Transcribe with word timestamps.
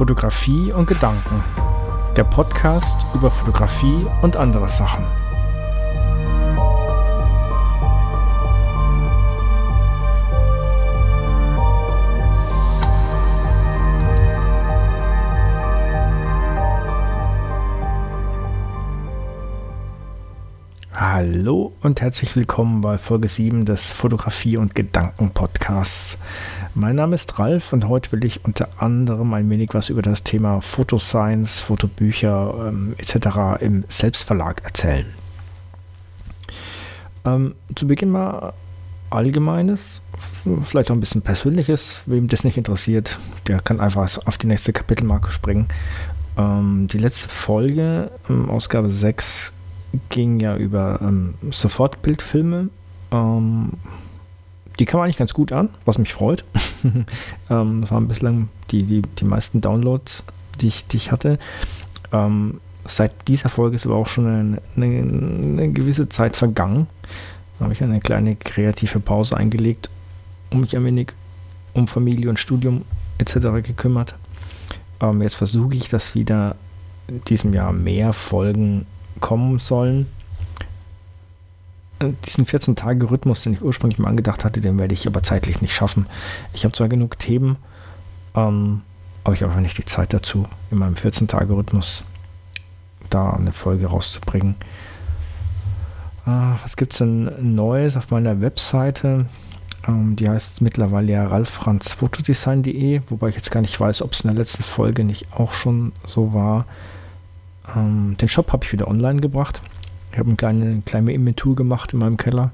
Fotografie 0.00 0.72
und 0.72 0.86
Gedanken. 0.86 1.44
Der 2.16 2.24
Podcast 2.24 2.96
über 3.12 3.30
Fotografie 3.30 4.06
und 4.22 4.34
andere 4.34 4.66
Sachen. 4.66 5.04
Hallo 20.94 21.59
und 21.82 22.02
herzlich 22.02 22.36
willkommen 22.36 22.82
bei 22.82 22.98
Folge 22.98 23.26
7 23.26 23.64
des 23.64 23.92
Fotografie 23.92 24.58
und 24.58 24.74
Gedanken 24.74 25.30
Podcasts. 25.30 26.18
Mein 26.74 26.96
Name 26.96 27.14
ist 27.14 27.38
Ralf 27.38 27.72
und 27.72 27.88
heute 27.88 28.12
will 28.12 28.22
ich 28.24 28.44
unter 28.44 28.68
anderem 28.76 29.32
ein 29.32 29.48
wenig 29.48 29.70
was 29.72 29.88
über 29.88 30.02
das 30.02 30.22
Thema 30.22 30.60
Fotoscience, 30.60 31.62
Fotobücher 31.62 32.68
ähm, 32.68 32.94
etc. 32.98 33.62
im 33.62 33.84
Selbstverlag 33.88 34.62
erzählen. 34.62 35.06
Ähm, 37.24 37.54
zu 37.74 37.86
Beginn 37.86 38.10
mal 38.10 38.52
Allgemeines, 39.08 40.02
vielleicht 40.62 40.90
auch 40.90 40.94
ein 40.94 41.00
bisschen 41.00 41.22
Persönliches. 41.22 42.02
Wem 42.06 42.28
das 42.28 42.44
nicht 42.44 42.58
interessiert, 42.58 43.18
der 43.48 43.60
kann 43.60 43.80
einfach 43.80 44.18
auf 44.26 44.36
die 44.36 44.46
nächste 44.46 44.72
Kapitelmarke 44.74 45.30
springen. 45.30 45.66
Ähm, 46.36 46.88
die 46.92 46.98
letzte 46.98 47.28
Folge, 47.28 48.10
ähm, 48.28 48.50
Ausgabe 48.50 48.90
6, 48.90 49.54
ging 50.08 50.40
ja 50.40 50.56
über 50.56 51.00
ähm, 51.02 51.34
Sofortbildfilme. 51.50 52.68
Ähm, 53.12 53.72
die 54.78 54.86
kam 54.86 55.00
eigentlich 55.00 55.18
ganz 55.18 55.34
gut 55.34 55.52
an, 55.52 55.68
was 55.84 55.98
mich 55.98 56.12
freut. 56.12 56.44
ähm, 57.50 57.80
das 57.82 57.90
waren 57.90 58.08
bislang 58.08 58.48
die, 58.70 58.84
die, 58.84 59.02
die 59.02 59.24
meisten 59.24 59.60
Downloads, 59.60 60.24
die 60.60 60.68
ich, 60.68 60.86
die 60.86 60.96
ich 60.96 61.12
hatte. 61.12 61.38
Ähm, 62.12 62.60
seit 62.84 63.28
dieser 63.28 63.48
Folge 63.48 63.76
ist 63.76 63.86
aber 63.86 63.96
auch 63.96 64.06
schon 64.06 64.26
eine, 64.26 64.62
eine, 64.76 64.86
eine 64.86 65.72
gewisse 65.72 66.08
Zeit 66.08 66.36
vergangen. 66.36 66.86
Da 67.58 67.64
habe 67.64 67.74
ich 67.74 67.82
eine 67.82 68.00
kleine 68.00 68.36
kreative 68.36 69.00
Pause 69.00 69.36
eingelegt, 69.36 69.90
um 70.50 70.60
mich 70.60 70.76
ein 70.76 70.84
wenig 70.84 71.12
um 71.74 71.86
Familie 71.86 72.30
und 72.30 72.38
Studium 72.38 72.82
etc. 73.18 73.62
gekümmert. 73.62 74.14
Ähm, 75.00 75.20
jetzt 75.22 75.36
versuche 75.36 75.74
ich, 75.74 75.88
dass 75.88 76.14
wieder 76.14 76.56
in 77.06 77.22
diesem 77.24 77.52
Jahr 77.52 77.72
mehr 77.72 78.12
Folgen 78.12 78.86
kommen 79.18 79.58
sollen 79.58 80.06
diesen 82.24 82.46
14-Tage-Rhythmus, 82.46 83.42
den 83.42 83.52
ich 83.52 83.62
ursprünglich 83.62 83.98
mal 83.98 84.08
angedacht 84.08 84.44
hatte, 84.44 84.60
den 84.60 84.78
werde 84.78 84.94
ich 84.94 85.06
aber 85.06 85.22
zeitlich 85.22 85.60
nicht 85.60 85.74
schaffen. 85.74 86.06
Ich 86.52 86.64
habe 86.64 86.72
zwar 86.72 86.88
genug 86.88 87.18
Themen, 87.18 87.56
ähm, 88.34 88.82
aber 89.24 89.34
ich 89.34 89.42
habe 89.42 89.52
einfach 89.52 89.62
nicht 89.62 89.78
die 89.78 89.84
Zeit 89.84 90.12
dazu, 90.12 90.46
in 90.70 90.78
meinem 90.78 90.94
14-Tage-Rhythmus 90.94 92.04
da 93.10 93.30
eine 93.30 93.52
Folge 93.52 93.86
rauszubringen. 93.86 94.54
Äh, 96.26 96.30
was 96.62 96.76
gibt 96.76 96.92
es 96.92 96.98
denn 96.98 97.54
Neues 97.54 97.96
auf 97.96 98.10
meiner 98.10 98.40
Webseite? 98.40 99.26
Ähm, 99.86 100.16
die 100.16 100.28
heißt 100.28 100.62
mittlerweile 100.62 101.12
ja 101.12 101.26
ralffranzfotodesign.de, 101.26 103.02
wobei 103.08 103.28
ich 103.28 103.34
jetzt 103.34 103.50
gar 103.50 103.60
nicht 103.60 103.78
weiß, 103.78 104.02
ob 104.02 104.12
es 104.12 104.22
in 104.22 104.28
der 104.28 104.38
letzten 104.38 104.62
Folge 104.62 105.04
nicht 105.04 105.32
auch 105.32 105.52
schon 105.52 105.92
so 106.06 106.32
war. 106.32 106.64
Ähm, 107.76 108.16
den 108.20 108.28
Shop 108.28 108.52
habe 108.52 108.64
ich 108.64 108.72
wieder 108.72 108.88
online 108.88 109.20
gebracht. 109.20 109.62
Ich 110.12 110.18
habe 110.18 110.28
eine 110.28 110.36
kleine, 110.36 110.82
kleine 110.84 111.12
Inventur 111.12 111.54
gemacht 111.54 111.92
in 111.92 112.00
meinem 112.00 112.16
Keller 112.16 112.50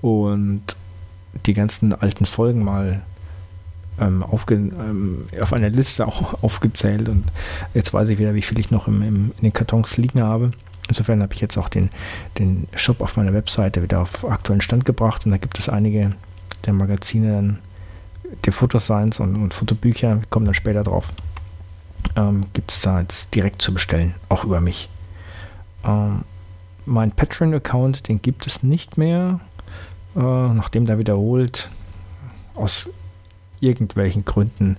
und 0.00 0.62
die 1.46 1.54
ganzen 1.54 1.94
alten 1.94 2.26
Folgen 2.26 2.64
mal 2.64 3.02
ähm, 4.00 4.22
aufge, 4.22 4.54
ähm, 4.54 5.26
auf 5.40 5.52
einer 5.52 5.70
Liste 5.70 6.06
auch 6.08 6.42
aufgezählt 6.42 7.08
und 7.08 7.24
jetzt 7.74 7.92
weiß 7.94 8.08
ich 8.08 8.18
wieder, 8.18 8.34
wie 8.34 8.42
viel 8.42 8.58
ich 8.58 8.70
noch 8.70 8.88
im, 8.88 9.02
im, 9.02 9.32
in 9.36 9.42
den 9.42 9.52
Kartons 9.52 9.96
liegen 9.96 10.22
habe. 10.22 10.52
Insofern 10.88 11.22
habe 11.22 11.32
ich 11.32 11.40
jetzt 11.40 11.56
auch 11.56 11.68
den, 11.68 11.90
den 12.38 12.66
Shop 12.74 13.00
auf 13.00 13.16
meiner 13.16 13.32
Webseite 13.32 13.82
wieder 13.82 14.00
auf 14.00 14.28
aktuellen 14.28 14.60
Stand 14.60 14.84
gebracht 14.84 15.24
und 15.24 15.30
da 15.30 15.38
gibt 15.38 15.58
es 15.58 15.68
einige 15.68 16.14
der 16.66 16.72
Magazine, 16.72 17.58
die 18.44 18.50
Fotoscience 18.50 19.20
und, 19.20 19.36
und 19.36 19.54
Fotobücher, 19.54 20.20
wir 20.20 20.26
kommen 20.28 20.46
dann 20.46 20.54
später 20.54 20.82
drauf, 20.82 21.12
ähm, 22.16 22.46
gibt 22.52 22.70
es 22.72 22.80
da 22.80 23.00
jetzt 23.00 23.34
direkt 23.34 23.62
zu 23.62 23.72
bestellen, 23.72 24.14
auch 24.28 24.44
über 24.44 24.60
mich. 24.60 24.88
Ähm, 25.84 26.24
mein 26.84 27.12
Patreon-Account, 27.12 28.08
den 28.08 28.20
gibt 28.20 28.46
es 28.46 28.62
nicht 28.62 28.98
mehr, 28.98 29.40
äh, 30.16 30.20
nachdem 30.20 30.86
da 30.86 30.98
wiederholt 30.98 31.68
aus 32.54 32.90
irgendwelchen 33.60 34.24
Gründen 34.24 34.76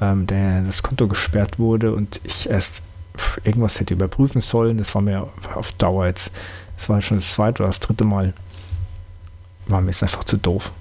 ähm, 0.00 0.26
der, 0.26 0.62
das 0.62 0.82
Konto 0.82 1.08
gesperrt 1.08 1.58
wurde 1.58 1.94
und 1.94 2.20
ich 2.24 2.50
erst 2.50 2.82
irgendwas 3.44 3.80
hätte 3.80 3.94
überprüfen 3.94 4.40
sollen. 4.40 4.78
Das 4.78 4.94
war 4.94 5.02
mir 5.02 5.28
auf 5.54 5.72
Dauer 5.72 6.06
jetzt, 6.06 6.32
das 6.76 6.88
war 6.88 7.00
schon 7.00 7.18
das 7.18 7.32
zweite 7.32 7.62
oder 7.62 7.68
das 7.68 7.80
dritte 7.80 8.04
Mal, 8.04 8.34
war 9.66 9.80
mir 9.80 9.88
jetzt 9.88 10.02
einfach 10.02 10.24
zu 10.24 10.36
doof. 10.36 10.72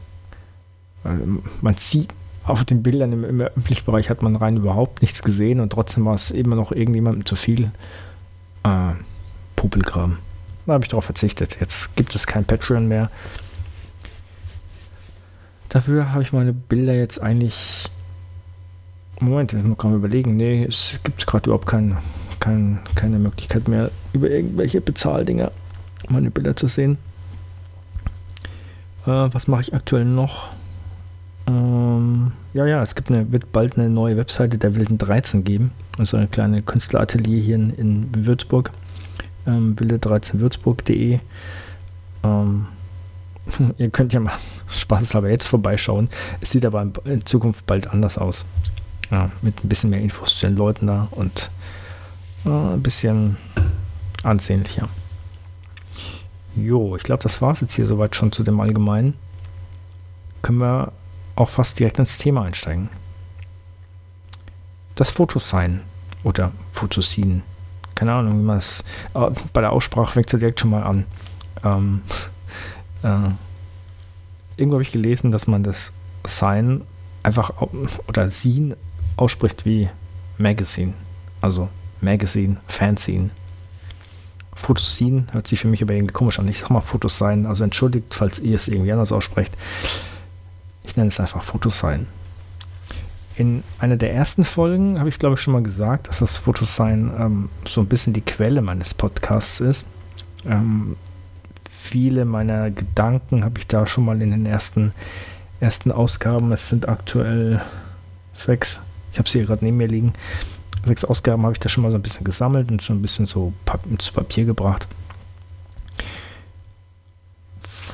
Ähm, 1.05 1.43
man 1.61 1.75
sieht 1.77 2.09
auf 2.45 2.63
den 2.63 2.83
Bildern 2.83 3.11
im, 3.11 3.23
im 3.23 3.41
öffentlichen 3.41 3.85
Bereich 3.85 4.09
hat 4.09 4.21
man 4.21 4.35
rein 4.35 4.57
überhaupt 4.57 5.01
nichts 5.01 5.23
gesehen 5.23 5.59
und 5.59 5.71
trotzdem 5.71 6.05
war 6.05 6.15
es 6.15 6.31
immer 6.31 6.55
noch 6.55 6.71
irgendjemandem 6.71 7.25
zu 7.25 7.35
viel. 7.35 7.71
Äh, 8.63 8.91
Popelkram. 9.55 10.17
Da 10.65 10.73
habe 10.73 10.83
ich 10.83 10.89
darauf 10.89 11.05
verzichtet. 11.05 11.57
Jetzt 11.59 11.95
gibt 11.95 12.13
es 12.15 12.27
kein 12.27 12.45
Patreon 12.45 12.87
mehr. 12.87 13.09
Dafür 15.69 16.11
habe 16.11 16.23
ich 16.23 16.33
meine 16.33 16.53
Bilder 16.53 16.95
jetzt 16.95 17.21
eigentlich. 17.21 17.89
Moment, 19.19 19.53
ich 19.53 19.63
muss 19.63 19.77
gerade 19.77 19.95
überlegen. 19.95 20.35
Nee, 20.35 20.65
es 20.65 20.99
gibt 21.03 21.25
gerade 21.25 21.49
überhaupt 21.49 21.67
kein, 21.67 21.97
kein, 22.39 22.79
keine 22.95 23.17
Möglichkeit 23.17 23.67
mehr, 23.67 23.91
über 24.13 24.29
irgendwelche 24.29 24.81
Bezahldinger 24.81 25.51
meine 26.09 26.31
Bilder 26.31 26.55
zu 26.55 26.67
sehen. 26.67 26.97
Äh, 29.05 29.29
was 29.31 29.47
mache 29.47 29.61
ich 29.61 29.73
aktuell 29.73 30.05
noch? 30.05 30.49
Ja, 32.55 32.65
ja, 32.65 32.81
es 32.81 32.95
gibt 32.95 33.11
eine, 33.11 33.29
wird 33.33 33.51
bald 33.51 33.77
eine 33.77 33.89
neue 33.89 34.15
Webseite 34.15 34.57
der 34.57 34.77
Wilden 34.77 34.97
13 34.97 35.43
geben. 35.43 35.71
Also 35.97 36.15
eine 36.15 36.29
kleine 36.29 36.61
Künstleratelier 36.61 37.41
hier 37.41 37.55
in, 37.55 37.69
in 37.71 38.25
Würzburg 38.25 38.71
ähm, 39.45 39.75
wilde13würzburg.de. 39.75 41.19
Ähm, 42.23 42.67
ihr 43.77 43.89
könnt 43.89 44.13
ja 44.13 44.21
mal 44.21 44.31
spaßeshalber 44.69 45.29
jetzt 45.29 45.47
vorbeischauen. 45.47 46.07
Es 46.39 46.51
sieht 46.51 46.65
aber 46.65 46.89
in 47.03 47.25
Zukunft 47.25 47.65
bald 47.65 47.87
anders 47.87 48.17
aus. 48.17 48.45
Ja, 49.11 49.31
mit 49.41 49.61
ein 49.61 49.67
bisschen 49.67 49.89
mehr 49.89 49.99
Infos 49.99 50.37
zu 50.37 50.47
den 50.47 50.55
Leuten 50.55 50.87
da 50.87 51.09
und 51.11 51.51
äh, 52.45 52.49
ein 52.49 52.81
bisschen 52.81 53.35
ansehnlicher. 54.23 54.87
Jo, 56.55 56.95
ich 56.95 57.03
glaube, 57.03 57.21
das 57.21 57.41
war 57.41 57.51
es 57.51 57.59
jetzt 57.59 57.73
hier 57.73 57.85
soweit 57.85 58.15
schon 58.15 58.31
zu 58.31 58.43
dem 58.43 58.61
Allgemeinen. 58.61 59.13
Können 60.41 60.59
wir 60.59 60.93
auch 61.35 61.49
fast 61.49 61.79
direkt 61.79 61.99
ins 61.99 62.17
Thema 62.17 62.43
einsteigen. 62.43 62.89
Das 64.95 65.11
Fotosign 65.11 65.81
oder 66.23 66.51
Fotosin 66.71 67.43
keine 67.95 68.11
Ahnung, 68.11 68.39
wie 68.39 68.43
man 68.43 68.57
es, 68.57 68.83
äh, 69.13 69.31
bei 69.53 69.61
der 69.61 69.71
Aussprache 69.71 70.11
fängt 70.11 70.31
es 70.31 70.39
direkt 70.39 70.59
schon 70.59 70.69
mal 70.69 70.83
an. 70.83 71.05
Ähm, 71.63 72.01
äh, 73.03 73.31
irgendwo 74.57 74.75
habe 74.75 74.83
ich 74.83 74.91
gelesen, 74.91 75.31
dass 75.31 75.47
man 75.47 75.63
das 75.63 75.93
Sign 76.27 76.81
einfach 77.23 77.53
oder 78.07 78.29
Scene 78.29 78.75
ausspricht 79.15 79.65
wie 79.65 79.89
Magazine. 80.37 80.93
Also 81.41 81.69
Magazine, 82.01 82.57
Fanzine. 82.67 83.29
Fotoscene 84.53 85.25
hört 85.31 85.47
sich 85.47 85.59
für 85.59 85.67
mich 85.67 85.81
aber 85.81 85.93
irgendwie 85.93 86.13
komisch 86.13 86.39
an. 86.39 86.47
Ich 86.47 86.59
sag 86.59 86.69
mal 86.69 86.81
Fotosign. 86.81 87.45
Also 87.45 87.63
entschuldigt, 87.63 88.13
falls 88.13 88.39
ihr 88.39 88.55
es 88.55 88.67
irgendwie 88.67 88.91
anders 88.91 89.11
aussprecht. 89.11 89.53
Ich 90.85 90.95
nenne 90.95 91.09
es 91.09 91.19
einfach 91.19 91.43
Fotosign. 91.43 92.07
In 93.37 93.63
einer 93.79 93.97
der 93.97 94.13
ersten 94.13 94.45
Folgen 94.45 94.97
habe 94.99 95.09
ich, 95.09 95.19
glaube 95.19 95.35
ich, 95.35 95.41
schon 95.41 95.53
mal 95.53 95.63
gesagt, 95.63 96.07
dass 96.07 96.19
das 96.19 96.37
Fotosign 96.37 97.11
ähm, 97.19 97.49
so 97.67 97.81
ein 97.81 97.87
bisschen 97.87 98.13
die 98.13 98.21
Quelle 98.21 98.61
meines 98.61 98.93
Podcasts 98.93 99.59
ist. 99.59 99.85
Ähm, 100.45 100.95
viele 101.69 102.23
meiner 102.25 102.71
Gedanken 102.71 103.43
habe 103.43 103.57
ich 103.57 103.67
da 103.67 103.87
schon 103.87 104.05
mal 104.05 104.21
in 104.21 104.31
den 104.31 104.45
ersten, 104.45 104.93
ersten 105.59 105.91
Ausgaben, 105.91 106.51
es 106.51 106.69
sind 106.69 106.87
aktuell 106.87 107.61
sechs, 108.33 108.81
ich 109.11 109.19
habe 109.19 109.29
sie 109.29 109.39
hier 109.39 109.47
gerade 109.47 109.65
neben 109.65 109.77
mir 109.77 109.87
liegen, 109.87 110.13
sechs 110.85 111.03
Ausgaben 111.03 111.43
habe 111.43 111.53
ich 111.53 111.59
da 111.59 111.67
schon 111.67 111.83
mal 111.83 111.91
so 111.91 111.97
ein 111.97 112.01
bisschen 112.01 112.23
gesammelt 112.23 112.71
und 112.71 112.81
schon 112.81 112.97
ein 112.97 113.01
bisschen 113.01 113.25
so 113.25 113.53
zu 113.97 114.13
Papier 114.13 114.45
gebracht. 114.45 114.87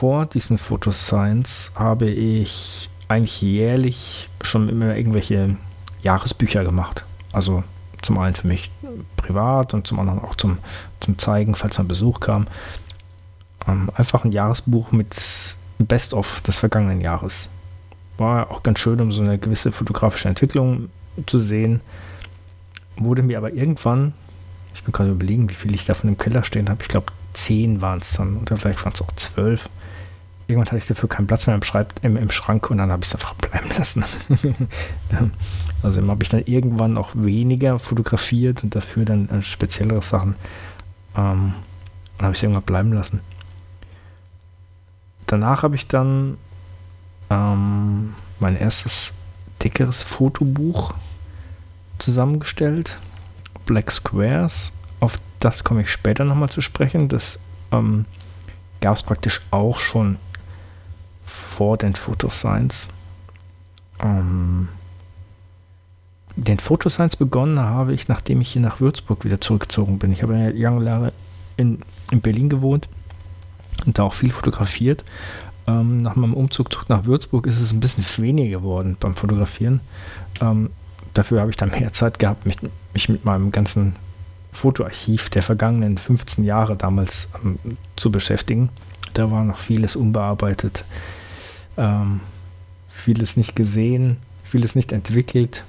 Vor 0.01 0.25
diesen 0.25 0.57
Photoscience 0.57 1.73
habe 1.75 2.09
ich 2.09 2.89
eigentlich 3.07 3.39
jährlich 3.43 4.31
schon 4.41 4.67
immer 4.67 4.95
irgendwelche 4.95 5.57
Jahresbücher 6.01 6.63
gemacht. 6.63 7.05
Also 7.33 7.63
zum 8.01 8.17
einen 8.17 8.33
für 8.33 8.47
mich 8.47 8.71
privat 9.15 9.75
und 9.75 9.85
zum 9.85 9.99
anderen 9.99 10.23
auch 10.23 10.33
zum, 10.33 10.57
zum 11.01 11.19
Zeigen, 11.19 11.53
falls 11.53 11.79
ein 11.79 11.87
Besuch 11.87 12.19
kam. 12.19 12.47
Ähm, 13.67 13.91
einfach 13.93 14.25
ein 14.25 14.31
Jahresbuch 14.31 14.91
mit 14.91 15.55
Best-of 15.77 16.41
des 16.41 16.57
vergangenen 16.57 17.01
Jahres. 17.01 17.49
War 18.17 18.49
auch 18.49 18.63
ganz 18.63 18.79
schön, 18.79 18.99
um 19.01 19.11
so 19.11 19.21
eine 19.21 19.37
gewisse 19.37 19.71
fotografische 19.71 20.29
Entwicklung 20.29 20.89
zu 21.27 21.37
sehen. 21.37 21.79
wurde 22.95 23.21
mir 23.21 23.37
aber 23.37 23.53
irgendwann, 23.53 24.15
ich 24.73 24.81
bin 24.83 24.93
gerade 24.93 25.11
überlegen, 25.11 25.47
wie 25.51 25.53
viel 25.53 25.75
ich 25.75 25.85
davon 25.85 26.09
im 26.09 26.17
Keller 26.17 26.43
stehen 26.43 26.69
habe. 26.69 26.81
Ich 26.81 26.87
glaube, 26.87 27.13
zehn 27.33 27.81
waren 27.81 27.99
es 27.99 28.13
dann 28.13 28.37
oder 28.37 28.57
vielleicht 28.57 28.83
waren 28.83 28.93
es 28.93 29.01
auch 29.01 29.11
zwölf. 29.15 29.69
Irgendwann 30.47 30.67
hatte 30.67 30.77
ich 30.77 30.87
dafür 30.87 31.07
keinen 31.07 31.27
Platz 31.27 31.47
mehr 31.47 31.55
im, 31.55 31.63
Schreib 31.63 31.93
im, 32.01 32.17
im 32.17 32.29
Schrank 32.29 32.69
und 32.69 32.77
dann 32.77 32.91
habe 32.91 33.03
ich 33.03 33.09
es 33.09 33.15
einfach 33.15 33.33
bleiben 33.35 33.69
lassen. 33.77 34.03
also 35.83 36.07
habe 36.07 36.23
ich 36.23 36.29
dann 36.29 36.43
irgendwann 36.45 36.97
auch 36.97 37.11
weniger 37.13 37.79
fotografiert 37.79 38.63
und 38.63 38.75
dafür 38.75 39.05
dann 39.05 39.29
äh, 39.29 39.41
speziellere 39.41 40.01
Sachen. 40.01 40.35
Ähm, 41.15 41.53
dann 42.17 42.25
habe 42.25 42.33
ich 42.33 42.39
es 42.39 42.43
irgendwann 42.43 42.63
bleiben 42.63 42.93
lassen. 42.93 43.21
Danach 45.25 45.63
habe 45.63 45.75
ich 45.75 45.87
dann 45.87 46.37
ähm, 47.29 48.13
mein 48.39 48.57
erstes 48.57 49.13
dickeres 49.63 50.03
Fotobuch 50.03 50.93
zusammengestellt. 51.97 52.97
Black 53.65 53.91
Squares. 53.91 54.73
Das 55.41 55.63
komme 55.63 55.81
ich 55.81 55.89
später 55.89 56.23
nochmal 56.23 56.49
zu 56.49 56.61
sprechen. 56.61 57.09
Das 57.09 57.39
ähm, 57.71 58.05
gab 58.79 58.95
es 58.95 59.03
praktisch 59.03 59.41
auch 59.49 59.79
schon 59.79 60.17
vor 61.25 61.77
den 61.77 61.95
Photoscience. 61.95 62.89
Ähm, 63.99 64.69
den 66.35 66.59
Photoscience 66.59 67.15
begonnen 67.15 67.59
habe 67.59 67.93
ich, 67.93 68.07
nachdem 68.07 68.39
ich 68.39 68.53
hier 68.53 68.61
nach 68.61 68.79
Würzburg 68.79 69.25
wieder 69.25 69.41
zurückgezogen 69.41 69.97
bin. 69.97 70.11
Ich 70.11 70.21
habe 70.21 70.37
ja 70.37 70.69
lange 70.69 70.85
Jahre 70.85 71.13
in, 71.57 71.79
in 72.11 72.21
Berlin 72.21 72.49
gewohnt 72.49 72.87
und 73.85 73.97
da 73.97 74.03
auch 74.03 74.13
viel 74.13 74.31
fotografiert. 74.31 75.03
Ähm, 75.65 76.03
nach 76.03 76.15
meinem 76.15 76.35
Umzug 76.35 76.71
zurück 76.71 76.89
nach 76.89 77.05
Würzburg 77.05 77.47
ist 77.47 77.59
es 77.59 77.73
ein 77.73 77.79
bisschen 77.79 78.05
weniger 78.23 78.59
geworden 78.59 78.95
beim 78.99 79.15
Fotografieren. 79.15 79.79
Ähm, 80.39 80.69
dafür 81.15 81.41
habe 81.41 81.49
ich 81.49 81.57
dann 81.57 81.69
mehr 81.69 81.91
Zeit 81.91 82.19
gehabt, 82.19 82.45
mich, 82.45 82.57
mich 82.93 83.09
mit 83.09 83.25
meinem 83.25 83.51
ganzen 83.51 83.95
Fotoarchiv 84.51 85.29
der 85.29 85.43
vergangenen 85.43 85.97
15 85.97 86.43
Jahre 86.43 86.75
damals 86.75 87.29
ähm, 87.43 87.57
zu 87.95 88.11
beschäftigen. 88.11 88.69
Da 89.13 89.31
war 89.31 89.43
noch 89.43 89.57
vieles 89.57 89.95
unbearbeitet 89.95 90.85
ähm, 91.77 92.19
vieles 92.87 93.37
nicht 93.37 93.55
gesehen, 93.55 94.17
vieles 94.43 94.75
nicht 94.75 94.91
entwickelt. 94.91 95.63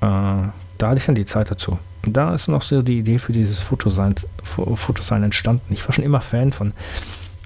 Äh, 0.00 0.06
da 0.06 0.52
hatte 0.80 0.98
ich 0.98 1.06
dann 1.06 1.14
die 1.14 1.24
Zeit 1.24 1.50
dazu. 1.50 1.78
Und 2.04 2.16
da 2.16 2.34
ist 2.34 2.48
noch 2.48 2.62
so 2.62 2.82
die 2.82 2.98
Idee 2.98 3.18
für 3.18 3.32
dieses 3.32 3.60
Fotosign, 3.60 4.14
Fotosign 4.42 5.22
entstanden. 5.24 5.72
Ich 5.72 5.84
war 5.86 5.92
schon 5.92 6.04
immer 6.04 6.20
Fan 6.20 6.52
von, 6.52 6.72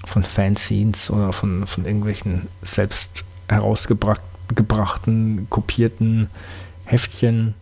von 0.05 0.23
Fanscenes 0.23 1.09
oder 1.09 1.33
von, 1.33 1.65
von 1.65 1.85
irgendwelchen 1.85 2.47
selbst 2.61 3.25
herausgebrachten, 3.47 5.47
kopierten 5.49 6.27
Heftchen, 6.85 7.55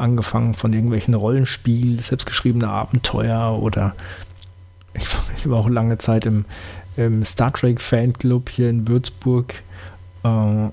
angefangen 0.00 0.54
von 0.54 0.72
irgendwelchen 0.72 1.14
Rollenspielen, 1.14 1.98
selbstgeschriebene 1.98 2.68
Abenteuer 2.68 3.58
oder 3.60 3.94
ich, 4.94 5.06
ich 5.36 5.48
war 5.48 5.58
auch 5.58 5.68
lange 5.68 5.98
Zeit 5.98 6.26
im, 6.26 6.44
im 6.96 7.24
Star 7.24 7.52
Trek 7.52 7.80
Fanclub 7.80 8.48
hier 8.48 8.68
in 8.68 8.88
Würzburg 8.88 9.62
äh, 10.24 10.68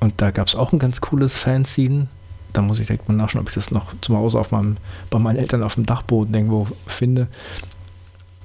und 0.00 0.14
da 0.16 0.30
gab 0.30 0.46
es 0.46 0.54
auch 0.54 0.72
ein 0.72 0.78
ganz 0.78 1.00
cooles 1.00 1.36
Fanzine. 1.36 2.06
Da 2.52 2.62
muss 2.62 2.78
ich 2.78 2.86
direkt 2.86 3.08
mal 3.08 3.14
nachschauen, 3.14 3.42
ob 3.42 3.48
ich 3.48 3.54
das 3.54 3.70
noch 3.70 3.92
zu 4.00 4.16
Hause 4.16 4.38
auf 4.38 4.52
meinem, 4.52 4.76
bei 5.10 5.18
meinen 5.18 5.36
Eltern 5.36 5.62
auf 5.62 5.74
dem 5.74 5.86
Dachboden 5.86 6.34
irgendwo 6.34 6.68
finde. 6.86 7.28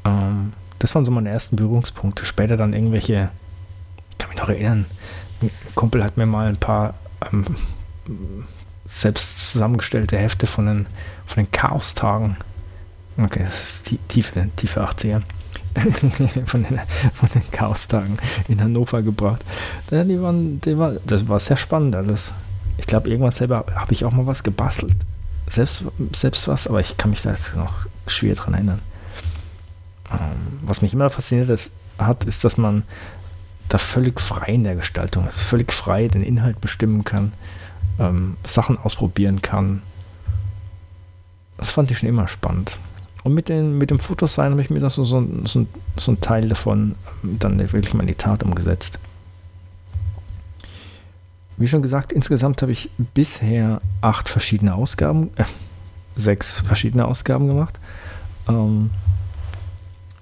Ähm, 0.03 0.53
das 0.79 0.93
waren 0.95 1.05
so 1.05 1.11
meine 1.11 1.29
ersten 1.29 1.55
Berührungspunkte. 1.55 2.25
Später 2.25 2.57
dann 2.57 2.73
irgendwelche, 2.73 3.29
kann 4.17 4.29
mich 4.29 4.39
noch 4.39 4.49
erinnern, 4.49 4.85
ein 5.41 5.51
Kumpel 5.75 6.03
hat 6.03 6.17
mir 6.17 6.25
mal 6.25 6.47
ein 6.47 6.57
paar 6.57 6.95
ähm, 7.31 7.45
selbst 8.93 9.51
zusammengestellte 9.51 10.17
Hefte 10.17 10.47
von 10.47 10.65
den, 10.65 10.87
von 11.25 11.43
den 11.43 11.51
Chaos-Tagen. 11.51 12.37
Okay, 13.17 13.41
das 13.43 13.63
ist 13.63 13.91
die 13.91 13.97
tiefe, 14.07 14.49
tiefe 14.55 14.83
80er. 14.83 15.21
von, 16.45 16.63
den, 16.63 16.79
von 17.13 17.29
den 17.33 17.51
Chaostagen 17.51 18.17
in 18.47 18.61
Hannover 18.61 19.01
gebracht. 19.01 19.43
Ja, 19.91 20.03
die 20.03 20.21
waren, 20.21 20.61
die 20.61 20.77
war, 20.77 20.93
das 21.05 21.27
war 21.27 21.39
sehr 21.39 21.57
spannend 21.57 21.95
alles. 21.95 22.33
Ich 22.77 22.85
glaube, 22.85 23.09
irgendwann 23.09 23.31
selber 23.31 23.65
habe 23.75 23.93
ich 23.93 24.05
auch 24.05 24.11
mal 24.11 24.25
was 24.25 24.43
gebastelt. 24.43 24.95
Selbst, 25.47 25.83
selbst 26.13 26.47
was, 26.47 26.67
aber 26.67 26.79
ich 26.79 26.97
kann 26.97 27.09
mich 27.09 27.21
da 27.21 27.31
jetzt 27.31 27.55
noch 27.55 27.73
schwer 28.07 28.35
dran 28.35 28.53
erinnern. 28.53 28.79
Ähm, 30.11 30.59
was 30.63 30.81
mich 30.81 30.93
immer 30.93 31.09
fasziniert 31.09 31.49
ist, 31.49 31.73
hat, 31.97 32.25
ist, 32.25 32.43
dass 32.43 32.57
man 32.57 32.83
da 33.69 33.77
völlig 33.77 34.19
frei 34.19 34.53
in 34.53 34.63
der 34.63 34.75
Gestaltung 34.75 35.27
ist, 35.27 35.39
völlig 35.39 35.71
frei 35.73 36.07
den 36.07 36.23
Inhalt 36.23 36.61
bestimmen 36.61 37.03
kann, 37.03 37.31
ähm, 37.99 38.37
Sachen 38.45 38.77
ausprobieren 38.77 39.41
kann. 39.41 39.81
Das 41.57 41.71
fand 41.71 41.91
ich 41.91 41.99
schon 41.99 42.09
immer 42.09 42.27
spannend. 42.27 42.77
Und 43.23 43.33
mit, 43.33 43.47
den, 43.47 43.77
mit 43.77 43.89
dem 43.89 43.99
Fotosign 43.99 44.51
habe 44.51 44.61
ich 44.61 44.69
mir 44.69 44.79
das 44.79 44.95
so, 44.95 45.05
so, 45.05 45.25
so, 45.45 45.65
so 45.95 46.11
ein 46.11 46.19
Teil 46.19 46.49
davon 46.49 46.95
dann 47.21 47.59
wirklich 47.59 47.93
mal 47.93 48.01
in 48.01 48.07
die 48.07 48.15
Tat 48.15 48.43
umgesetzt. 48.43 48.99
Wie 51.55 51.67
schon 51.67 51.81
gesagt, 51.81 52.11
insgesamt 52.11 52.61
habe 52.61 52.71
ich 52.71 52.89
bisher 53.13 53.79
acht 54.01 54.27
verschiedene 54.27 54.75
Ausgaben, 54.75 55.29
äh, 55.35 55.45
sechs 56.15 56.59
verschiedene 56.59 57.05
Ausgaben 57.05 57.47
gemacht. 57.47 57.79
Ähm, 58.49 58.89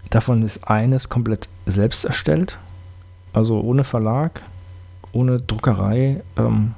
davon 0.09 0.43
ist 0.43 0.67
eines 0.67 1.09
komplett 1.09 1.47
selbst 1.65 2.05
erstellt, 2.05 2.59
also 3.33 3.61
ohne 3.61 3.83
Verlag, 3.83 4.43
ohne 5.11 5.39
Druckerei, 5.39 6.21
ähm, 6.37 6.75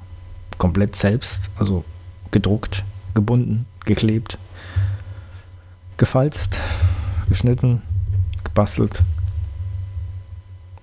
komplett 0.58 0.96
selbst, 0.96 1.50
also 1.58 1.84
gedruckt, 2.32 2.84
gebunden, 3.14 3.66
geklebt 3.86 4.38
gefalzt, 5.98 6.60
geschnitten, 7.30 7.82
gebastelt. 8.44 9.02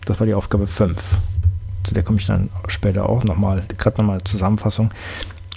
Das 0.04 0.18
war 0.18 0.26
die 0.26 0.34
Aufgabe 0.34 0.66
5. 0.66 1.18
Zu 1.82 1.94
der 1.94 2.02
komme 2.02 2.18
ich 2.18 2.26
dann 2.26 2.50
später 2.68 3.08
auch 3.08 3.24
nochmal, 3.24 3.64
gerade 3.76 3.98
nochmal 3.98 4.22
Zusammenfassung. 4.24 4.90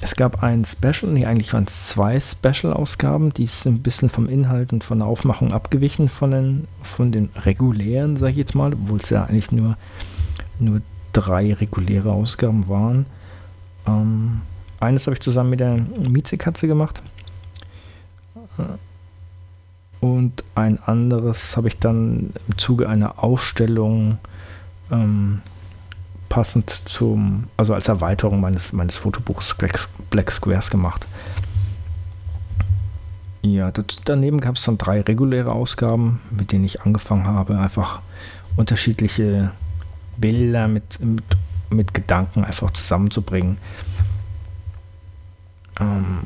Es 0.01 0.15
gab 0.15 0.43
ein 0.43 0.65
Special, 0.65 1.13
nee, 1.13 1.25
eigentlich 1.25 1.53
waren 1.53 1.63
es 1.63 1.87
zwei 1.87 2.19
Special-Ausgaben, 2.19 3.31
die 3.31 3.47
sind 3.47 3.75
ein 3.75 3.83
bisschen 3.83 4.09
vom 4.09 4.27
Inhalt 4.27 4.73
und 4.73 4.83
von 4.83 4.99
der 4.99 5.07
Aufmachung 5.07 5.53
abgewichen 5.53 6.09
von 6.09 6.31
den, 6.31 6.67
von 6.81 7.13
den 7.13 7.29
regulären, 7.37 8.17
sage 8.17 8.31
ich 8.31 8.37
jetzt 8.37 8.55
mal, 8.55 8.73
obwohl 8.73 8.99
es 8.99 9.09
ja 9.11 9.23
eigentlich 9.23 9.51
nur, 9.51 9.77
nur 10.59 10.81
drei 11.13 11.53
reguläre 11.53 12.11
Ausgaben 12.11 12.67
waren. 12.67 13.05
Ähm, 13.87 14.41
eines 14.79 15.07
habe 15.07 15.13
ich 15.13 15.21
zusammen 15.21 15.51
mit 15.51 15.59
der 15.59 15.77
Miezekatze 15.77 16.67
gemacht. 16.67 17.01
Und 19.99 20.43
ein 20.55 20.79
anderes 20.83 21.55
habe 21.55 21.69
ich 21.69 21.79
dann 21.79 22.33
im 22.47 22.57
Zuge 22.57 22.89
einer 22.89 23.23
Ausstellung 23.23 24.17
ähm, 24.91 25.41
passend 26.27 26.69
zum, 26.85 27.45
also 27.57 27.73
als 27.73 27.87
Erweiterung 27.87 28.41
meines, 28.41 28.73
meines 28.73 28.97
Fotobuchs 28.97 29.55
Black, 29.55 29.87
Black 30.09 30.31
Squares 30.31 30.69
gemacht. 30.69 31.07
Ja, 33.43 33.71
daneben 34.05 34.39
gab 34.39 34.55
es 34.55 34.63
dann 34.63 34.77
drei 34.77 35.01
reguläre 35.01 35.51
Ausgaben, 35.51 36.21
mit 36.31 36.51
denen 36.51 36.63
ich 36.63 36.81
angefangen 36.81 37.27
habe, 37.27 37.57
einfach 37.57 38.01
unterschiedliche 38.55 39.51
Bilder 40.17 40.67
mit, 40.67 40.99
mit, 41.01 41.23
mit 41.73 41.93
Gedanken 41.93 42.43
einfach 42.43 42.71
zusammenzubringen. 42.71 43.57
Ähm, 45.79 46.21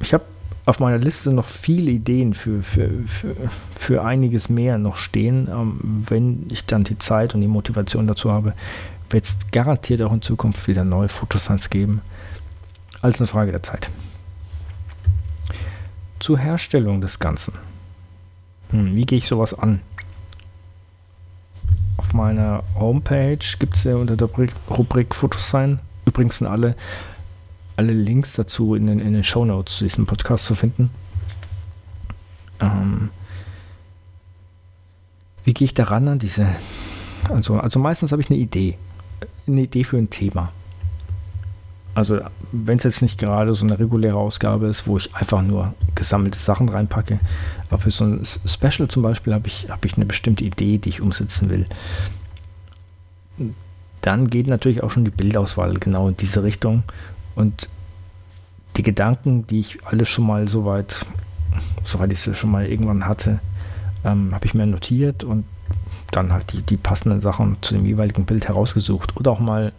ich 0.00 0.14
habe 0.14 0.24
auf 0.64 0.78
meiner 0.78 0.98
Liste 0.98 1.32
noch 1.32 1.44
viele 1.44 1.90
Ideen 1.90 2.34
für, 2.34 2.62
für, 2.62 2.88
für, 3.04 3.34
für 3.48 4.04
einiges 4.04 4.48
mehr 4.48 4.78
noch 4.78 4.96
stehen. 4.96 5.48
Ähm, 5.50 5.80
wenn 5.82 6.46
ich 6.50 6.66
dann 6.66 6.84
die 6.84 6.98
Zeit 6.98 7.34
und 7.34 7.40
die 7.40 7.48
Motivation 7.48 8.06
dazu 8.06 8.30
habe, 8.32 8.54
wird 9.10 9.24
es 9.24 9.38
garantiert 9.50 10.02
auch 10.02 10.12
in 10.12 10.22
Zukunft 10.22 10.68
wieder 10.68 10.84
neue 10.84 11.08
Fotoscience 11.08 11.70
geben. 11.70 12.00
Als 13.00 13.18
eine 13.18 13.26
Frage 13.26 13.50
der 13.50 13.62
Zeit. 13.62 13.90
Zur 16.20 16.38
Herstellung 16.38 17.00
des 17.00 17.18
Ganzen. 17.18 17.54
Hm, 18.70 18.94
wie 18.94 19.04
gehe 19.04 19.18
ich 19.18 19.26
sowas 19.26 19.58
an? 19.58 19.80
Auf 22.02 22.14
meiner 22.14 22.64
Homepage 22.74 23.38
gibt 23.60 23.76
es 23.76 23.84
ja 23.84 23.94
unter 23.94 24.16
der 24.16 24.28
Rubrik 24.68 25.14
Fotosign. 25.14 25.78
Übrigens 26.04 26.38
sind 26.38 26.48
alle 26.48 26.74
alle 27.76 27.92
Links 27.92 28.34
dazu 28.34 28.74
in 28.74 28.88
den, 28.88 28.98
in 28.98 29.12
den 29.12 29.22
Show 29.22 29.44
Notes 29.44 29.76
zu 29.76 29.84
diesem 29.84 30.04
Podcast 30.04 30.46
zu 30.46 30.56
finden. 30.56 30.90
Ähm, 32.60 33.10
wie 35.44 35.54
gehe 35.54 35.64
ich 35.64 35.74
daran 35.74 36.08
an 36.08 36.18
diese? 36.18 36.48
Also, 37.30 37.56
also 37.58 37.78
meistens 37.78 38.10
habe 38.10 38.20
ich 38.20 38.30
eine 38.30 38.38
Idee. 38.38 38.76
Eine 39.46 39.62
Idee 39.62 39.84
für 39.84 39.96
ein 39.96 40.10
Thema. 40.10 40.52
Also, 41.94 42.20
wenn 42.52 42.78
es 42.78 42.84
jetzt 42.84 43.02
nicht 43.02 43.18
gerade 43.18 43.52
so 43.52 43.66
eine 43.66 43.78
reguläre 43.78 44.16
Ausgabe 44.16 44.66
ist, 44.66 44.86
wo 44.86 44.96
ich 44.96 45.14
einfach 45.14 45.42
nur 45.42 45.74
gesammelte 45.94 46.38
Sachen 46.38 46.68
reinpacke, 46.68 47.20
aber 47.68 47.78
für 47.78 47.90
so 47.90 48.04
ein 48.04 48.22
Special 48.24 48.88
zum 48.88 49.02
Beispiel 49.02 49.34
habe 49.34 49.46
ich, 49.46 49.68
hab 49.68 49.84
ich 49.84 49.96
eine 49.96 50.06
bestimmte 50.06 50.44
Idee, 50.44 50.78
die 50.78 50.88
ich 50.88 51.02
umsetzen 51.02 51.50
will. 51.50 51.66
Dann 54.00 54.28
geht 54.28 54.46
natürlich 54.46 54.82
auch 54.82 54.90
schon 54.90 55.04
die 55.04 55.10
Bildauswahl 55.10 55.74
genau 55.74 56.08
in 56.08 56.16
diese 56.16 56.42
Richtung 56.42 56.82
und 57.34 57.68
die 58.76 58.82
Gedanken, 58.82 59.46
die 59.46 59.60
ich 59.60 59.84
alle 59.84 60.06
schon 60.06 60.26
mal 60.26 60.48
soweit, 60.48 61.04
soweit 61.84 62.10
ich 62.12 62.20
sie 62.20 62.34
schon 62.34 62.50
mal 62.50 62.66
irgendwann 62.66 63.06
hatte, 63.06 63.40
ähm, 64.04 64.34
habe 64.34 64.46
ich 64.46 64.54
mir 64.54 64.66
notiert 64.66 65.24
und 65.24 65.44
dann 66.10 66.32
halt 66.32 66.52
die, 66.52 66.62
die 66.62 66.76
passenden 66.76 67.20
Sachen 67.20 67.56
zu 67.60 67.74
dem 67.74 67.84
jeweiligen 67.84 68.24
Bild 68.24 68.48
herausgesucht. 68.48 69.16
Oder 69.16 69.30
auch 69.30 69.40
mal 69.40 69.72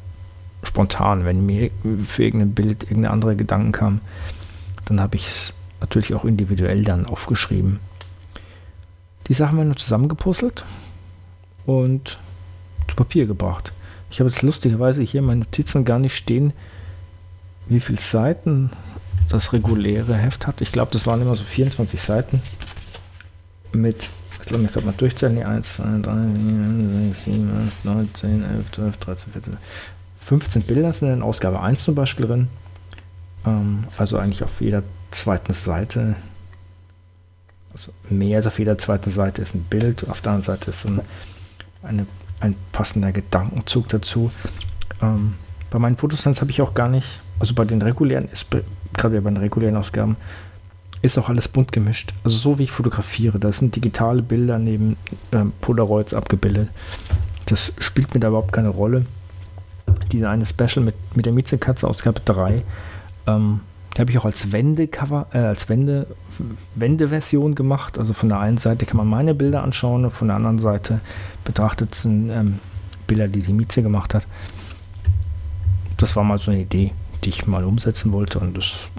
spontan, 0.63 1.25
wenn 1.25 1.45
mir 1.45 1.69
für 2.05 2.23
irgendein 2.23 2.53
Bild 2.53 2.83
irgendeine 2.83 3.11
andere 3.11 3.35
Gedanken 3.35 3.71
kam, 3.71 4.01
dann 4.85 4.99
habe 4.99 5.15
ich 5.15 5.25
es 5.25 5.53
natürlich 5.81 6.13
auch 6.13 6.25
individuell 6.25 6.83
dann 6.83 7.05
aufgeschrieben. 7.05 7.79
Die 9.27 9.33
Sachen 9.33 9.57
werden 9.57 9.75
zusammengepuzzelt 9.77 10.63
und 11.65 12.19
zu 12.87 12.95
Papier 12.95 13.25
gebracht. 13.25 13.73
Ich 14.11 14.19
habe 14.19 14.29
jetzt 14.29 14.41
lustigerweise 14.41 15.01
hier 15.01 15.21
in 15.21 15.25
meinen 15.25 15.39
Notizen 15.39 15.85
gar 15.85 15.99
nicht 15.99 16.15
stehen, 16.15 16.53
wie 17.67 17.79
viele 17.79 17.99
Seiten 17.99 18.69
das 19.29 19.53
reguläre 19.53 20.15
Heft 20.15 20.47
hat. 20.47 20.61
Ich 20.61 20.71
glaube, 20.71 20.91
das 20.91 21.07
waren 21.07 21.21
immer 21.21 21.35
so 21.35 21.43
24 21.43 22.01
Seiten 22.01 22.41
mit, 23.71 24.09
ich 24.41 24.47
glaube, 24.47 24.65
ich 24.65 24.73
kann 24.73 24.85
mal 24.85 24.93
durchzählen, 24.95 25.35
die 25.35 25.43
1, 25.43 25.75
2, 25.75 25.83
3, 26.01 26.13
4, 26.35 27.07
6, 27.07 27.23
7, 27.23 27.71
8, 27.79 27.85
9, 27.85 28.09
10, 28.13 28.43
11, 28.43 28.71
12, 28.71 28.97
13, 28.97 29.33
14, 29.33 29.57
15 30.23 30.63
Bilder 30.63 30.93
sind 30.93 31.11
in 31.11 31.21
Ausgabe 31.21 31.59
1 31.61 31.83
zum 31.83 31.95
Beispiel 31.95 32.25
drin. 32.25 32.47
Ähm, 33.45 33.85
also 33.97 34.17
eigentlich 34.17 34.43
auf 34.43 34.61
jeder 34.61 34.83
zweiten 35.11 35.53
Seite, 35.53 36.15
also 37.71 37.91
mehr 38.09 38.37
als 38.37 38.47
auf 38.47 38.59
jeder 38.59 38.77
zweiten 38.77 39.09
Seite 39.09 39.41
ist 39.41 39.55
ein 39.55 39.63
Bild, 39.63 40.07
auf 40.09 40.21
der 40.21 40.33
anderen 40.33 40.45
Seite 40.45 40.69
ist 40.69 40.85
dann 40.85 41.01
eine, 41.83 42.07
ein 42.39 42.55
passender 42.71 43.11
Gedankenzug 43.11 43.89
dazu. 43.89 44.31
Ähm, 45.01 45.35
bei 45.69 45.79
meinen 45.79 45.97
Fotosens 45.97 46.39
habe 46.39 46.51
ich 46.51 46.61
auch 46.61 46.73
gar 46.73 46.89
nicht, 46.89 47.19
also 47.39 47.53
bei 47.53 47.65
den 47.65 47.81
regulären, 47.81 48.29
ist 48.29 48.47
gerade 48.93 49.21
bei 49.21 49.29
den 49.29 49.37
regulären 49.37 49.75
Ausgaben, 49.75 50.17
ist 51.01 51.17
auch 51.17 51.29
alles 51.29 51.47
bunt 51.49 51.71
gemischt. 51.71 52.13
Also 52.23 52.37
so 52.37 52.59
wie 52.59 52.63
ich 52.63 52.71
fotografiere, 52.71 53.39
da 53.39 53.51
sind 53.51 53.75
digitale 53.75 54.21
Bilder 54.21 54.57
neben 54.57 54.95
ähm, 55.31 55.51
Polaroids 55.59 56.13
abgebildet. 56.13 56.69
Das 57.47 57.73
spielt 57.79 58.13
mir 58.13 58.21
da 58.21 58.29
überhaupt 58.29 58.53
keine 58.53 58.69
Rolle. 58.69 59.05
Diese 60.11 60.29
eine 60.29 60.45
Special 60.45 60.83
mit, 60.83 60.95
mit 61.15 61.25
der 61.25 61.33
Mietzekatze 61.33 61.87
Ausgabe 61.87 62.21
3, 62.25 62.63
ähm, 63.27 63.61
die 63.95 64.01
habe 64.01 64.11
ich 64.11 64.17
auch 64.17 64.25
als 64.25 64.51
Wendecover, 64.51 65.27
äh, 65.33 65.37
als 65.37 65.69
Wende, 65.69 66.07
Wendeversion 66.75 67.53
gemacht. 67.53 67.99
Also 67.99 68.13
von 68.13 68.29
der 68.29 68.39
einen 68.39 68.57
Seite 68.57 68.85
kann 68.85 68.97
man 68.97 69.07
meine 69.07 69.35
Bilder 69.35 69.63
anschauen 69.63 70.03
und 70.03 70.11
von 70.11 70.27
der 70.27 70.37
anderen 70.37 70.57
Seite 70.57 70.99
betrachtet 71.43 71.93
sind 71.93 72.29
ähm, 72.29 72.59
Bilder, 73.05 73.27
die 73.27 73.41
die 73.41 73.53
Mieze 73.53 73.83
gemacht 73.83 74.13
hat. 74.13 74.25
Das 75.97 76.15
war 76.15 76.23
mal 76.23 76.39
so 76.39 76.51
eine 76.51 76.61
Idee, 76.61 76.91
die 77.23 77.29
ich 77.29 77.45
mal 77.45 77.63
umsetzen 77.63 78.11
wollte 78.13 78.39
und 78.39 78.57
das 78.57 78.89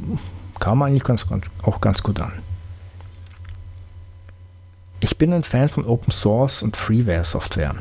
kam 0.61 0.83
eigentlich 0.83 1.05
ganz, 1.05 1.27
ganz, 1.27 1.47
auch 1.63 1.81
ganz 1.81 2.03
gut 2.03 2.21
an. 2.21 2.33
Ich 5.01 5.19
bin 5.19 5.35
ein 5.35 5.43
Fan 5.43 5.69
von 5.69 5.85
Open 5.85 6.13
Source 6.13 6.63
und 6.63 6.77
Freeware 6.77 7.25
Software. 7.25 7.75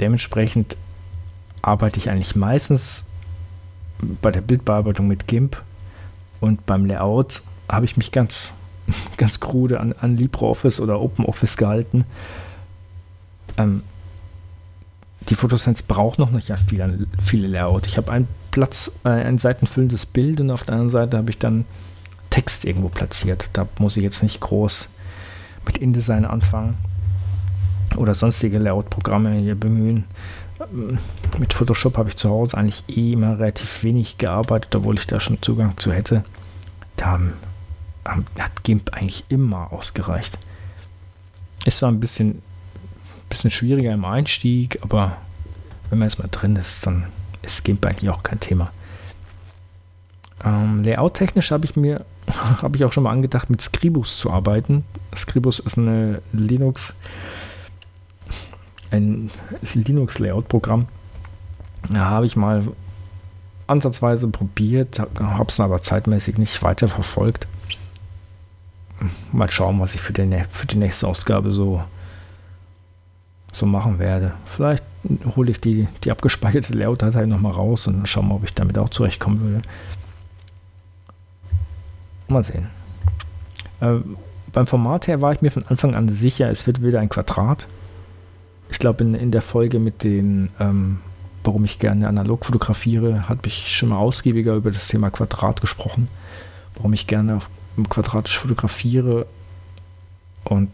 Dementsprechend 0.00 0.76
arbeite 1.62 1.98
ich 1.98 2.10
eigentlich 2.10 2.36
meistens 2.36 3.04
bei 4.20 4.30
der 4.30 4.40
Bildbearbeitung 4.40 5.06
mit 5.06 5.28
GIMP 5.28 5.62
und 6.40 6.66
beim 6.66 6.84
Layout 6.84 7.42
habe 7.68 7.84
ich 7.84 7.96
mich 7.96 8.10
ganz, 8.10 8.52
ganz 9.16 9.40
krude 9.40 9.80
an, 9.80 9.92
an 9.94 10.16
LibreOffice 10.16 10.80
oder 10.80 11.00
OpenOffice 11.00 11.56
gehalten. 11.56 12.04
Ähm, 13.56 13.82
die 15.28 15.36
Photoscience 15.36 15.84
braucht 15.84 16.18
noch 16.18 16.30
nicht 16.30 16.52
viele, 16.66 17.06
viele 17.22 17.46
Layout. 17.46 17.86
Ich 17.86 17.96
habe 17.96 18.10
einen 18.10 18.26
Platz, 18.50 18.90
äh, 19.04 19.10
ein 19.10 19.38
seitenfüllendes 19.38 20.06
Bild 20.06 20.40
und 20.40 20.50
auf 20.50 20.64
der 20.64 20.74
anderen 20.74 20.90
Seite 20.90 21.16
habe 21.16 21.30
ich 21.30 21.38
dann 21.38 21.64
Text 22.30 22.64
irgendwo 22.64 22.88
platziert. 22.88 23.50
Da 23.52 23.68
muss 23.78 23.96
ich 23.96 24.02
jetzt 24.02 24.22
nicht 24.22 24.40
groß 24.40 24.88
mit 25.64 25.78
InDesign 25.78 26.24
anfangen 26.24 26.76
oder 27.96 28.14
sonstige 28.14 28.58
Layout-Programme 28.58 29.34
hier 29.34 29.54
bemühen. 29.54 30.04
Mit 31.38 31.52
Photoshop 31.52 31.98
habe 31.98 32.08
ich 32.08 32.16
zu 32.16 32.28
Hause 32.28 32.56
eigentlich 32.56 32.84
eh 32.88 33.12
immer 33.12 33.38
relativ 33.38 33.82
wenig 33.82 34.18
gearbeitet, 34.18 34.74
obwohl 34.74 34.96
ich 34.96 35.06
da 35.06 35.20
schon 35.20 35.40
Zugang 35.42 35.76
zu 35.78 35.92
hätte. 35.92 36.24
Da 36.96 37.20
hat 38.04 38.64
GIMP 38.64 38.90
eigentlich 38.92 39.24
immer 39.28 39.72
ausgereicht. 39.72 40.38
Es 41.64 41.80
war 41.82 41.90
ein 41.90 42.00
bisschen, 42.00 42.42
bisschen 43.28 43.50
schwieriger 43.50 43.92
im 43.92 44.04
Einstieg, 44.04 44.78
aber 44.82 45.16
wenn 45.88 45.98
man 45.98 46.06
erstmal 46.06 46.28
drin 46.30 46.56
ist, 46.56 46.86
dann 46.86 47.06
ist 47.42 47.64
GIMP 47.64 47.84
eigentlich 47.86 48.10
auch 48.10 48.22
kein 48.22 48.40
Thema. 48.40 48.72
Ähm, 50.44 50.82
Layout-technisch 50.82 51.50
habe 51.50 51.64
ich 51.64 51.76
mir, 51.76 52.04
habe 52.62 52.76
ich 52.76 52.84
auch 52.84 52.92
schon 52.92 53.04
mal 53.04 53.12
angedacht, 53.12 53.50
mit 53.50 53.60
Scribus 53.60 54.18
zu 54.18 54.30
arbeiten. 54.30 54.84
Scribus 55.14 55.60
ist 55.60 55.78
eine 55.78 56.20
Linux- 56.32 56.94
ein 58.92 59.30
Linux-Layout-Programm. 59.74 60.86
Habe 61.94 62.26
ich 62.26 62.36
mal 62.36 62.68
ansatzweise 63.66 64.28
probiert, 64.28 65.00
habe 65.18 65.48
es 65.48 65.58
aber 65.58 65.82
zeitmäßig 65.82 66.38
nicht 66.38 66.62
weiter 66.62 66.88
verfolgt. 66.88 67.46
Mal 69.32 69.50
schauen, 69.50 69.80
was 69.80 69.94
ich 69.94 70.00
für 70.00 70.12
die, 70.12 70.30
für 70.48 70.66
die 70.66 70.76
nächste 70.76 71.08
Ausgabe 71.08 71.50
so, 71.50 71.82
so 73.50 73.66
machen 73.66 73.98
werde. 73.98 74.34
Vielleicht 74.44 74.84
hole 75.34 75.50
ich 75.50 75.60
die, 75.60 75.88
die 76.04 76.10
abgespeicherte 76.10 76.74
Layout-Datei 76.74 77.24
nochmal 77.26 77.52
raus 77.52 77.86
und 77.88 78.06
schauen 78.06 78.28
mal, 78.28 78.36
ob 78.36 78.44
ich 78.44 78.54
damit 78.54 78.78
auch 78.78 78.90
zurechtkommen 78.90 79.40
würde. 79.40 79.62
Mal 82.28 82.44
sehen. 82.44 82.68
Äh, 83.80 83.96
beim 84.52 84.66
Format 84.66 85.08
her 85.08 85.20
war 85.20 85.32
ich 85.32 85.40
mir 85.40 85.50
von 85.50 85.66
Anfang 85.66 85.94
an 85.94 86.08
sicher, 86.08 86.50
es 86.50 86.66
wird 86.66 86.82
wieder 86.82 87.00
ein 87.00 87.08
Quadrat 87.08 87.66
ich 88.72 88.78
glaube, 88.78 89.04
in, 89.04 89.14
in 89.14 89.30
der 89.30 89.42
Folge 89.42 89.78
mit 89.78 90.02
den, 90.02 90.48
ähm, 90.58 90.98
warum 91.44 91.66
ich 91.66 91.78
gerne 91.78 92.08
analog 92.08 92.46
fotografiere, 92.46 93.28
habe 93.28 93.46
ich 93.46 93.76
schon 93.76 93.90
mal 93.90 93.98
ausgiebiger 93.98 94.54
über 94.54 94.70
das 94.70 94.88
Thema 94.88 95.10
Quadrat 95.10 95.60
gesprochen. 95.60 96.08
Warum 96.76 96.94
ich 96.94 97.06
gerne 97.06 97.36
auf, 97.36 97.50
quadratisch 97.90 98.38
fotografiere. 98.38 99.26
Und 100.44 100.70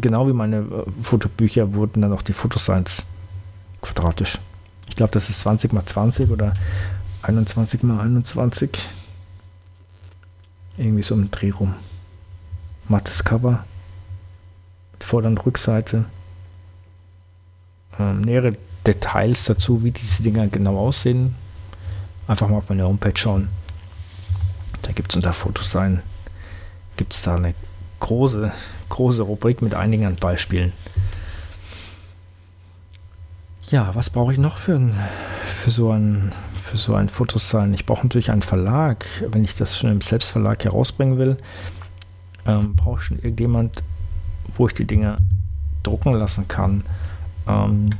genau 0.00 0.28
wie 0.28 0.32
meine 0.32 0.58
äh, 0.58 1.02
Fotobücher 1.02 1.74
wurden 1.74 2.02
dann 2.02 2.12
auch 2.12 2.22
die 2.22 2.32
Fotoscience 2.32 3.04
quadratisch. 3.82 4.38
Ich 4.88 4.94
glaube, 4.94 5.10
das 5.10 5.28
ist 5.28 5.40
20 5.40 5.72
mal 5.72 5.84
20 5.84 6.30
oder 6.30 6.54
21 7.22 7.82
mal 7.82 8.00
21. 8.00 8.70
Irgendwie 10.78 11.02
so 11.02 11.16
im 11.16 11.32
Dreh 11.32 11.50
rum. 11.50 11.74
Mattes 12.88 13.24
Cover. 13.24 13.64
Vorder- 15.00 15.28
und 15.28 15.44
Rückseite 15.44 16.04
ähm, 17.98 18.20
nähere 18.22 18.56
Details 18.86 19.44
dazu, 19.44 19.82
wie 19.82 19.90
diese 19.90 20.22
Dinger 20.22 20.48
genau 20.48 20.78
aussehen, 20.78 21.34
einfach 22.26 22.48
mal 22.48 22.58
auf 22.58 22.68
meine 22.68 22.84
Homepage 22.84 23.16
schauen. 23.16 23.48
Da 24.82 24.92
gibt 24.92 25.12
es 25.12 25.16
unter 25.16 25.32
Fotos 25.32 25.70
sein, 25.70 26.02
gibt 26.96 27.14
es 27.14 27.22
da 27.22 27.36
eine 27.36 27.54
große, 28.00 28.52
große 28.90 29.22
Rubrik 29.22 29.62
mit 29.62 29.74
einigen 29.74 30.16
Beispielen. 30.16 30.72
Ja, 33.70 33.94
was 33.94 34.10
brauche 34.10 34.32
ich 34.32 34.38
noch 34.38 34.58
für, 34.58 34.74
ein, 34.74 34.94
für 35.46 35.70
so 35.70 35.90
ein 35.90 36.32
für 36.64 36.76
so 36.78 36.94
ein 36.94 37.08
Fotosign? 37.08 37.74
Ich 37.74 37.86
brauche 37.86 38.06
natürlich 38.06 38.30
einen 38.30 38.42
Verlag. 38.42 39.04
Wenn 39.28 39.44
ich 39.44 39.56
das 39.56 39.78
schon 39.78 39.90
im 39.90 40.00
Selbstverlag 40.00 40.64
herausbringen 40.64 41.18
will, 41.18 41.36
ähm, 42.46 42.74
brauche 42.74 42.98
ich 42.98 43.04
schon 43.04 43.18
irgendjemand, 43.18 43.82
wo 44.56 44.66
ich 44.66 44.74
die 44.74 44.86
Dinge 44.86 45.18
drucken 45.82 46.14
lassen 46.14 46.48
kann. 46.48 46.84
Ähm, 47.46 47.90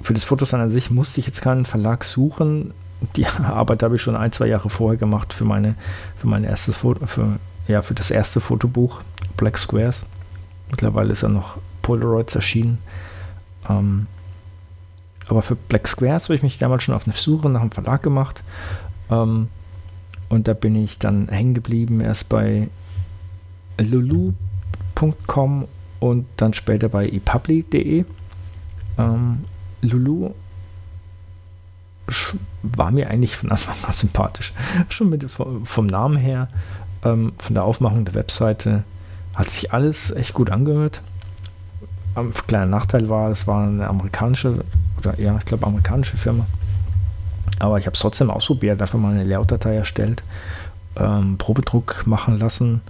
für 0.00 0.14
das 0.14 0.24
Fotosign 0.24 0.60
an 0.60 0.70
sich 0.70 0.90
musste 0.90 1.20
ich 1.20 1.26
jetzt 1.26 1.42
keinen 1.42 1.64
Verlag 1.64 2.04
suchen. 2.04 2.72
Die 3.16 3.26
Arbeit 3.44 3.82
habe 3.82 3.96
ich 3.96 4.02
schon 4.02 4.16
ein, 4.16 4.32
zwei 4.32 4.46
Jahre 4.46 4.70
vorher 4.70 4.98
gemacht 4.98 5.32
für 5.32 5.44
meine, 5.44 5.74
für 6.16 6.26
mein 6.26 6.44
erstes 6.44 6.76
Foto, 6.76 7.06
für, 7.06 7.38
ja, 7.66 7.82
für 7.82 7.94
das 7.94 8.10
erste 8.10 8.40
Fotobuch, 8.40 9.02
Black 9.36 9.58
Squares. 9.58 10.06
Mittlerweile 10.70 11.12
ist 11.12 11.22
er 11.22 11.30
noch 11.30 11.58
Polaroids 11.82 12.34
erschienen. 12.34 12.78
Ähm, 13.68 14.06
aber 15.28 15.42
für 15.42 15.56
Black 15.56 15.86
Squares 15.88 16.24
habe 16.24 16.34
ich 16.34 16.42
mich 16.42 16.58
damals 16.58 16.82
schon 16.82 16.94
auf 16.94 17.06
eine 17.06 17.14
Suche 17.14 17.48
nach 17.48 17.60
einem 17.60 17.70
Verlag 17.70 18.02
gemacht. 18.02 18.42
Ähm, 19.10 19.48
und 20.28 20.48
da 20.48 20.54
bin 20.54 20.74
ich 20.74 20.98
dann 20.98 21.28
hängen 21.28 21.54
geblieben, 21.54 22.00
erst 22.00 22.28
bei 22.28 22.68
lulu.com 23.78 25.66
und 26.00 26.26
dann 26.36 26.52
später 26.52 26.88
bei 26.88 27.08
epubli.de. 27.08 28.04
Ähm, 28.98 29.44
Lulu 29.80 30.30
war 32.62 32.90
mir 32.90 33.10
eigentlich 33.10 33.36
von 33.36 33.50
Anfang 33.50 33.74
an 33.84 33.92
sympathisch. 33.92 34.52
Schon 34.88 35.10
mit, 35.10 35.30
vom 35.30 35.86
Namen 35.86 36.16
her, 36.16 36.48
ähm, 37.04 37.32
von 37.38 37.54
der 37.54 37.64
Aufmachung 37.64 38.04
der 38.04 38.14
Webseite, 38.14 38.84
hat 39.34 39.50
sich 39.50 39.72
alles 39.72 40.10
echt 40.10 40.34
gut 40.34 40.50
angehört. 40.50 41.02
Ein 42.14 42.32
kleiner 42.32 42.66
Nachteil 42.66 43.08
war, 43.08 43.30
es 43.30 43.46
war 43.46 43.66
eine 43.66 43.86
amerikanische, 43.86 44.64
oder 44.98 45.18
ja, 45.20 45.36
ich 45.38 45.44
glaube 45.44 45.66
amerikanische 45.66 46.16
Firma. 46.16 46.46
Aber 47.60 47.78
ich 47.78 47.86
habe 47.86 47.94
es 47.94 48.00
trotzdem 48.00 48.30
ausprobiert, 48.30 48.80
einfach 48.80 48.98
mal 48.98 49.12
eine 49.12 49.24
Layout-Datei 49.24 49.76
erstellt, 49.76 50.22
ähm, 50.96 51.38
Probedruck 51.38 52.06
machen 52.06 52.38
lassen. 52.38 52.80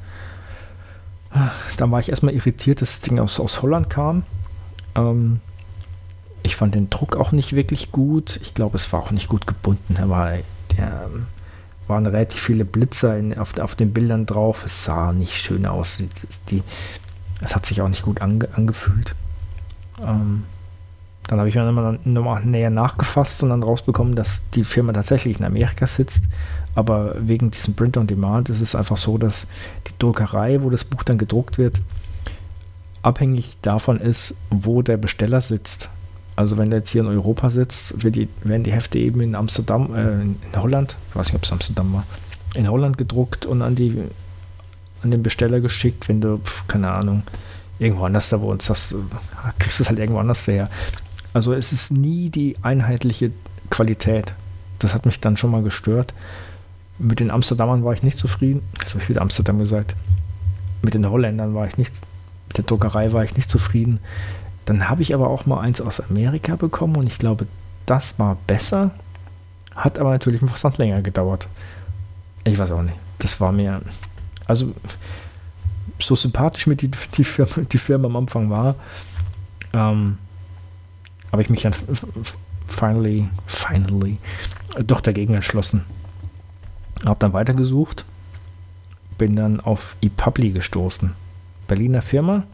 Dann 1.76 1.90
war 1.90 2.00
ich 2.00 2.08
erstmal 2.08 2.34
irritiert, 2.34 2.80
dass 2.80 3.00
das 3.00 3.08
Ding 3.08 3.18
aus, 3.18 3.38
aus 3.38 3.62
Holland 3.62 3.90
kam. 3.90 4.24
Ähm, 4.94 5.40
ich 6.42 6.56
fand 6.56 6.74
den 6.74 6.90
Druck 6.90 7.16
auch 7.16 7.32
nicht 7.32 7.54
wirklich 7.54 7.92
gut. 7.92 8.38
Ich 8.42 8.54
glaube, 8.54 8.76
es 8.76 8.92
war 8.92 9.00
auch 9.00 9.10
nicht 9.10 9.28
gut 9.28 9.46
gebunden. 9.46 9.94
Da 9.94 10.08
war, 10.08 10.32
der, 10.76 11.10
waren 11.86 12.06
relativ 12.06 12.40
viele 12.40 12.64
Blitzer 12.64 13.18
in, 13.18 13.36
auf, 13.36 13.58
auf 13.58 13.74
den 13.74 13.92
Bildern 13.92 14.26
drauf. 14.26 14.64
Es 14.64 14.84
sah 14.84 15.12
nicht 15.12 15.34
schön 15.34 15.66
aus. 15.66 16.02
Es 17.40 17.54
hat 17.54 17.66
sich 17.66 17.82
auch 17.82 17.88
nicht 17.88 18.02
gut 18.02 18.22
ange, 18.22 18.48
angefühlt. 18.54 19.14
Ähm, 20.02 20.44
dann 21.28 21.38
habe 21.38 21.48
ich 21.48 21.54
mir 21.54 21.64
nochmal, 21.64 21.98
nochmal 22.04 22.44
näher 22.44 22.70
nachgefasst 22.70 23.42
und 23.42 23.50
dann 23.50 23.62
rausbekommen, 23.62 24.14
dass 24.14 24.48
die 24.50 24.64
Firma 24.64 24.92
tatsächlich 24.92 25.38
in 25.38 25.44
Amerika 25.44 25.86
sitzt. 25.86 26.28
Aber 26.74 27.14
wegen 27.18 27.50
diesem 27.50 27.74
Print 27.74 27.96
on 27.96 28.06
Demand 28.06 28.48
ist 28.48 28.60
es 28.60 28.74
einfach 28.74 28.96
so, 28.96 29.18
dass 29.18 29.46
die 29.86 29.92
Druckerei, 29.98 30.62
wo 30.62 30.70
das 30.70 30.84
Buch 30.84 31.02
dann 31.02 31.18
gedruckt 31.18 31.58
wird, 31.58 31.82
abhängig 33.02 33.58
davon 33.62 33.98
ist, 33.98 34.34
wo 34.50 34.82
der 34.82 34.96
Besteller 34.96 35.40
sitzt. 35.40 35.88
Also 36.34 36.56
wenn 36.56 36.70
der 36.70 36.80
jetzt 36.80 36.90
hier 36.90 37.02
in 37.02 37.08
Europa 37.08 37.50
sitzt, 37.50 37.94
die, 38.02 38.28
werden 38.42 38.62
die 38.62 38.72
Hefte 38.72 38.98
eben 38.98 39.20
in 39.20 39.34
Amsterdam, 39.34 39.94
äh, 39.94 40.22
in 40.22 40.36
Holland, 40.56 40.96
ich 41.10 41.16
weiß 41.16 41.26
nicht, 41.28 41.36
ob 41.36 41.44
es 41.44 41.52
Amsterdam 41.52 41.92
war, 41.92 42.04
in 42.54 42.70
Holland 42.70 42.96
gedruckt 42.96 43.44
und 43.44 43.60
an 43.62 43.74
die 43.74 44.02
an 45.02 45.10
den 45.10 45.22
Besteller 45.22 45.60
geschickt, 45.60 46.08
wenn 46.08 46.20
du, 46.20 46.40
keine 46.66 46.90
Ahnung, 46.90 47.22
irgendwo 47.78 48.04
anders 48.04 48.30
da 48.30 48.40
wohnst, 48.40 48.68
hast, 48.70 48.94
kriegst 49.58 49.78
du 49.78 49.84
es 49.84 49.88
halt 49.88 49.98
irgendwo 49.98 50.20
anders 50.20 50.46
her. 50.48 50.68
Also 51.32 51.52
es 51.52 51.72
ist 51.72 51.92
nie 51.92 52.30
die 52.30 52.56
einheitliche 52.62 53.32
Qualität. 53.70 54.34
Das 54.78 54.94
hat 54.94 55.06
mich 55.06 55.20
dann 55.20 55.36
schon 55.36 55.50
mal 55.50 55.62
gestört. 55.62 56.14
Mit 56.98 57.20
den 57.20 57.30
Amsterdamern 57.30 57.84
war 57.84 57.92
ich 57.92 58.02
nicht 58.02 58.18
zufrieden. 58.18 58.62
Jetzt 58.80 58.94
habe 58.94 59.02
ich 59.02 59.08
wieder 59.08 59.22
Amsterdam 59.22 59.58
gesagt. 59.58 59.94
Mit 60.82 60.94
den 60.94 61.08
Holländern 61.08 61.54
war 61.54 61.66
ich 61.66 61.76
nicht, 61.76 62.00
mit 62.48 62.58
der 62.58 62.64
Druckerei 62.64 63.12
war 63.12 63.24
ich 63.24 63.36
nicht 63.36 63.50
zufrieden. 63.50 64.00
Dann 64.64 64.88
habe 64.88 65.02
ich 65.02 65.14
aber 65.14 65.28
auch 65.28 65.46
mal 65.46 65.60
eins 65.60 65.80
aus 65.80 66.00
Amerika 66.00 66.56
bekommen 66.56 66.96
und 66.96 67.06
ich 67.06 67.18
glaube, 67.18 67.46
das 67.86 68.18
war 68.18 68.36
besser. 68.46 68.90
Hat 69.74 69.98
aber 69.98 70.10
natürlich 70.10 70.42
ein 70.42 70.48
Versand 70.48 70.78
länger 70.78 71.02
gedauert. 71.02 71.48
Ich 72.44 72.58
weiß 72.58 72.70
auch 72.72 72.82
nicht. 72.82 72.96
Das 73.18 73.40
war 73.40 73.52
mir, 73.52 73.80
also 74.46 74.74
so 75.98 76.14
sympathisch 76.14 76.66
mit 76.66 76.82
die, 76.82 76.90
die, 77.16 77.24
Firma, 77.24 77.66
die 77.70 77.78
Firma 77.78 78.06
am 78.06 78.16
Anfang 78.16 78.50
war, 78.50 78.76
ähm, 79.72 80.18
habe 81.32 81.42
ich 81.42 81.50
mich 81.50 81.62
dann 81.62 81.74
finally, 82.66 83.28
finally 83.46 84.18
doch 84.84 85.00
dagegen 85.00 85.34
entschlossen. 85.34 85.84
Habe 87.04 87.18
dann 87.20 87.32
weitergesucht, 87.32 88.04
bin 89.18 89.36
dann 89.36 89.60
auf 89.60 89.96
ePubli 90.00 90.50
gestoßen. 90.50 91.12
Berliner 91.66 92.02
Firma, 92.02 92.44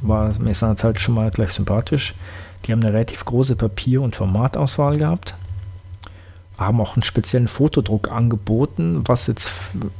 war 0.00 0.38
mir 0.38 0.54
seinerzeit 0.54 1.00
schon 1.00 1.14
mal 1.14 1.30
gleich 1.30 1.52
sympathisch. 1.52 2.14
Die 2.64 2.72
haben 2.72 2.82
eine 2.82 2.92
relativ 2.92 3.24
große 3.24 3.56
Papier- 3.56 4.02
und 4.02 4.16
Formatauswahl 4.16 4.98
gehabt. 4.98 5.34
Haben 6.58 6.80
auch 6.80 6.96
einen 6.96 7.04
speziellen 7.04 7.48
Fotodruck 7.48 8.10
angeboten, 8.10 9.02
was 9.06 9.28
jetzt, 9.28 9.52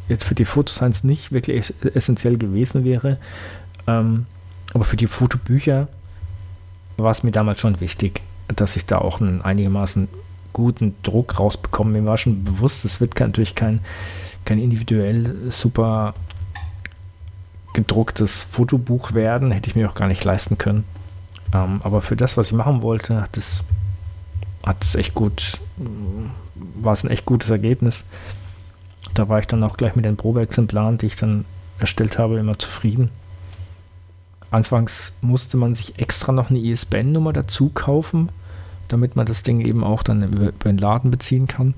jetzt 0.09 0.25
für 0.25 0.35
die 0.35 0.45
Fotoscience 0.45 1.05
nicht 1.05 1.31
wirklich 1.31 1.73
essentiell 1.95 2.37
gewesen 2.37 2.85
wäre. 2.85 3.19
Ähm, 3.87 4.27
aber 4.75 4.85
für 4.85 4.97
die 4.97 5.07
Fotobücher 5.07 5.89
war 6.99 7.13
es 7.13 7.23
mir 7.23 7.31
damals 7.31 7.61
schon 7.61 7.81
wichtig, 7.81 8.23
dass 8.49 8.77
ich 8.77 8.85
da 8.85 8.99
auch 8.99 9.21
einen 9.21 9.43
einigermaßen 9.43 10.09
guten 10.53 10.95
Druck 11.03 11.39
rausbekomme. 11.39 12.01
Mir 12.01 12.07
war 12.07 12.19
schon 12.19 12.45
bewusst, 12.45 12.85
es 12.85 13.01
wird 13.01 13.19
natürlich 13.19 13.55
kein, 13.55 13.81
kein 14.45 14.59
individuell 14.59 15.51
super 15.51 16.15
gedrucktes 17.75 18.43
Fotobuch 18.43 19.15
werden, 19.15 19.51
hätte 19.51 19.71
ich 19.71 19.77
mir 19.77 19.89
auch 19.89 19.95
gar 19.95 20.09
nicht 20.09 20.25
leisten 20.25 20.59
können. 20.59 20.85
Ähm, 21.55 21.81
aber 21.85 22.03
für 22.03 22.17
das, 22.17 22.37
was 22.37 22.49
ich 22.49 22.57
machen 22.57 22.83
wollte, 22.83 23.21
hat 23.21 23.37
es, 23.37 23.63
hat 24.67 24.83
es 24.83 24.97
echt 24.97 25.15
gut, 25.15 25.59
war 26.75 26.93
es 26.93 27.05
ein 27.05 27.11
echt 27.11 27.25
gutes 27.25 27.51
Ergebnis. 27.51 28.05
Da 29.15 29.29
war 29.29 29.39
ich 29.39 29.47
dann 29.47 29.63
auch 29.63 29.77
gleich 29.77 29.95
mit 29.95 30.05
den 30.05 30.17
Probeexemplaren, 30.17 30.99
die 30.99 31.07
ich 31.07 31.17
dann 31.17 31.45
erstellt 31.79 32.19
habe, 32.19 32.39
immer 32.39 32.59
zufrieden. 32.59 33.11
Anfangs 34.51 35.15
musste 35.21 35.57
man 35.57 35.75
sich 35.75 35.99
extra 35.99 36.33
noch 36.33 36.51
eine 36.51 36.59
ISBN-Nummer 36.59 37.33
dazu 37.33 37.71
kaufen, 37.71 38.31
damit 38.89 39.15
man 39.15 39.27
das 39.27 39.43
Ding 39.43 39.61
eben 39.61 39.85
auch 39.85 40.03
dann 40.03 40.23
über, 40.23 40.53
den 40.53 40.79
Laden 40.79 41.11
beziehen 41.11 41.47
kann. 41.47 41.75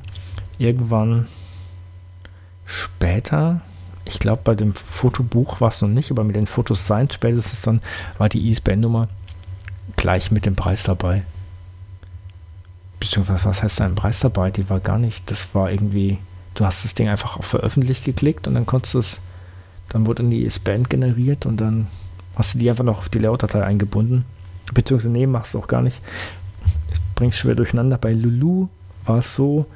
Irgendwann 0.59 1.27
später, 2.65 3.61
ich 4.05 4.21
glaube, 4.21 4.43
bei 4.45 4.55
dem 4.55 4.75
Fotobuch 4.75 5.61
war 5.61 5.69
es 5.69 5.83
noch 5.83 5.89
nicht, 5.89 6.11
aber 6.13 6.23
mit 6.23 6.37
den 6.37 6.47
Fotos 6.47 6.85
Science 6.85 7.15
spätestens 7.15 7.63
dann 7.63 7.81
war 8.19 8.29
die 8.29 8.51
ISBN-Nummer 8.51 9.09
gleich 9.97 10.31
mit 10.31 10.47
dem 10.47 10.55
Preis 10.55 10.85
dabei. 10.85 11.25
Beziehungsweise, 13.01 13.47
was 13.47 13.63
heißt 13.63 13.81
da 13.81 13.87
ein 13.87 13.95
Preis 13.97 14.21
dabei? 14.21 14.51
Die 14.51 14.71
war 14.71 14.79
gar 14.79 14.99
nicht, 14.99 15.29
das 15.31 15.55
war 15.55 15.73
irgendwie, 15.73 16.19
du 16.55 16.65
hast 16.65 16.85
das 16.85 16.95
Ding 16.95 17.09
einfach 17.09 17.37
auf 17.39 17.47
veröffentlicht 17.47 18.05
geklickt 18.05 18.47
und 18.47 18.55
dann 18.55 18.67
konntest 18.67 18.95
es, 18.95 19.21
dann 19.89 20.07
wurde 20.07 20.23
eine 20.23 20.37
ISBN 20.37 20.85
generiert 20.85 21.47
und 21.47 21.57
dann 21.57 21.89
hast 22.41 22.55
du 22.55 22.59
die 22.59 22.69
einfach 22.69 22.85
noch 22.85 22.99
auf 22.99 23.09
die 23.09 23.19
Layout-Datei 23.19 23.63
eingebunden. 23.63 24.25
Beziehungsweise, 24.73 25.11
nee, 25.11 25.27
machst 25.27 25.55
du 25.55 25.59
auch 25.59 25.69
gar 25.69 25.83
nicht. 25.83 26.03
Das 26.89 27.01
bringst 27.15 27.39
schwer 27.39 27.55
durcheinander. 27.55 27.99
Bei 27.99 28.13
Lulu 28.13 28.69
war 29.05 29.19
es 29.19 29.35
so, 29.35 29.67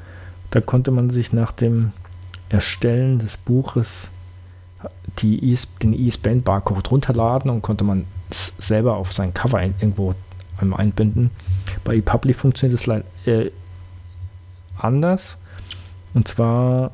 da 0.50 0.60
konnte 0.60 0.90
man 0.90 1.10
sich 1.10 1.32
nach 1.32 1.52
dem 1.52 1.92
Erstellen 2.48 3.18
des 3.18 3.36
Buches 3.36 4.10
die 5.18 5.50
IS, 5.52 5.68
den 5.82 5.92
ISBN-Barcode 5.92 6.90
runterladen 6.90 7.50
und 7.50 7.62
konnte 7.62 7.84
man 7.84 8.06
es 8.30 8.54
selber 8.58 8.96
auf 8.96 9.12
sein 9.12 9.34
Cover 9.34 9.58
ein, 9.58 9.74
irgendwo 9.80 10.14
einbinden. 10.58 11.30
Bei 11.84 11.96
ePubli 11.96 12.32
funktioniert 12.32 12.80
es 12.80 13.26
äh, 13.26 13.50
anders. 14.78 15.36
Und 16.14 16.28
zwar 16.28 16.92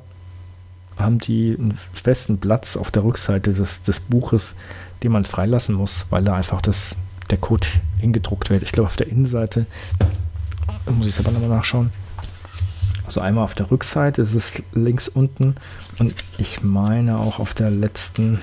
haben 1.01 1.19
die 1.19 1.57
einen 1.59 1.79
festen 1.93 2.39
Platz 2.39 2.77
auf 2.77 2.91
der 2.91 3.05
Rückseite 3.05 3.53
des, 3.53 3.83
des 3.83 4.01
Buches, 4.01 4.55
den 5.03 5.13
man 5.13 5.25
freilassen 5.25 5.75
muss, 5.75 6.07
weil 6.11 6.25
da 6.25 6.35
einfach 6.35 6.61
das, 6.63 6.99
der 7.31 7.39
Code 7.39 7.67
hingedruckt 7.99 8.51
wird. 8.51 8.63
Ich 8.63 8.73
glaube, 8.73 8.89
auf 8.89 8.97
der 8.97 9.09
Innenseite, 9.09 9.67
muss 10.87 11.07
ich 11.07 11.15
selber 11.15 11.31
nochmal 11.31 11.49
nachschauen, 11.49 11.91
also 13.11 13.21
einmal 13.21 13.43
auf 13.43 13.55
der 13.55 13.69
Rückseite 13.73 14.23
ist 14.23 14.35
es 14.37 14.63
links 14.73 15.09
unten 15.09 15.57
und 15.99 16.15
ich 16.39 16.63
meine 16.63 17.19
auch 17.19 17.41
auf 17.41 17.55
der 17.55 17.69
letzten, 17.69 18.39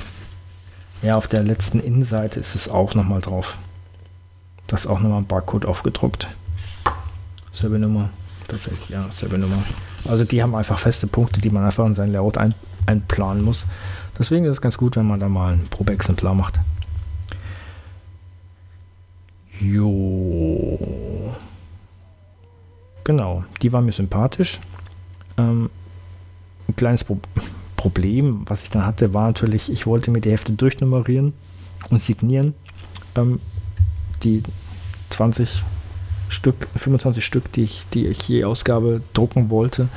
ja, 1.02 1.15
auf 1.15 1.28
der 1.28 1.41
letzten 1.43 1.80
Innenseite 1.80 2.38
ist 2.41 2.54
es 2.54 2.67
auch 2.67 2.93
nochmal 2.93 3.22
drauf. 3.22 3.58
Da 4.67 4.76
ist 4.76 4.86
auch 4.86 5.00
nochmal 5.00 5.20
ein 5.20 5.26
Barcode 5.26 5.65
aufgedruckt. 5.65 6.28
Selbe 7.54 7.80
Nummer. 7.80 8.10
Tatsächlich, 8.50 8.89
ja, 8.89 9.10
selbe 9.10 9.38
Nummer. 9.38 9.63
Also 10.08 10.24
die 10.24 10.41
haben 10.41 10.56
einfach 10.56 10.80
feste 10.80 11.08
Punkte, 11.08 11.41
die 11.41 11.50
man 11.50 11.63
einfach 11.63 11.86
in 11.86 11.93
sein 11.93 12.12
Layout 12.12 12.38
ein, 12.38 12.54
einplanen 12.86 13.43
muss. 13.43 13.65
Deswegen 14.17 14.46
ist 14.46 14.52
es 14.52 14.62
ganz 14.62 14.78
gut, 14.78 14.96
wenn 14.96 15.08
man 15.08 15.20
da 15.20 15.30
mal 15.30 15.54
ein 15.54 15.67
Probeexemplar 15.70 16.34
macht. 16.34 16.60
Jo. 19.60 21.36
Genau, 23.04 23.43
die 23.62 23.72
war 23.74 23.82
mir 23.82 23.91
sympathisch. 23.91 24.60
Ähm, 25.38 25.70
ein 26.67 26.76
kleines 26.76 27.04
Pro 27.04 27.20
Problem, 27.76 28.41
was 28.48 28.63
ich 28.63 28.72
dann 28.72 28.86
hatte, 28.88 29.13
war 29.13 29.28
natürlich, 29.28 29.72
ich 29.72 29.86
wollte 29.86 30.10
mir 30.10 30.20
die 30.20 30.32
Hefte 30.32 30.52
durchnummerieren 30.52 31.34
und 31.91 32.02
signieren. 32.02 32.56
Ähm, 33.15 33.39
die 34.24 34.41
20 35.12 35.63
Stück, 36.30 36.68
25 36.76 37.26
Stück, 37.26 37.52
die 37.52 37.63
ich, 37.63 37.86
die 37.94 38.08
ich 38.08 38.28
je 38.28 38.44
Ausgabe 38.44 39.02
drucken 39.13 39.50
wollte, 39.50 39.88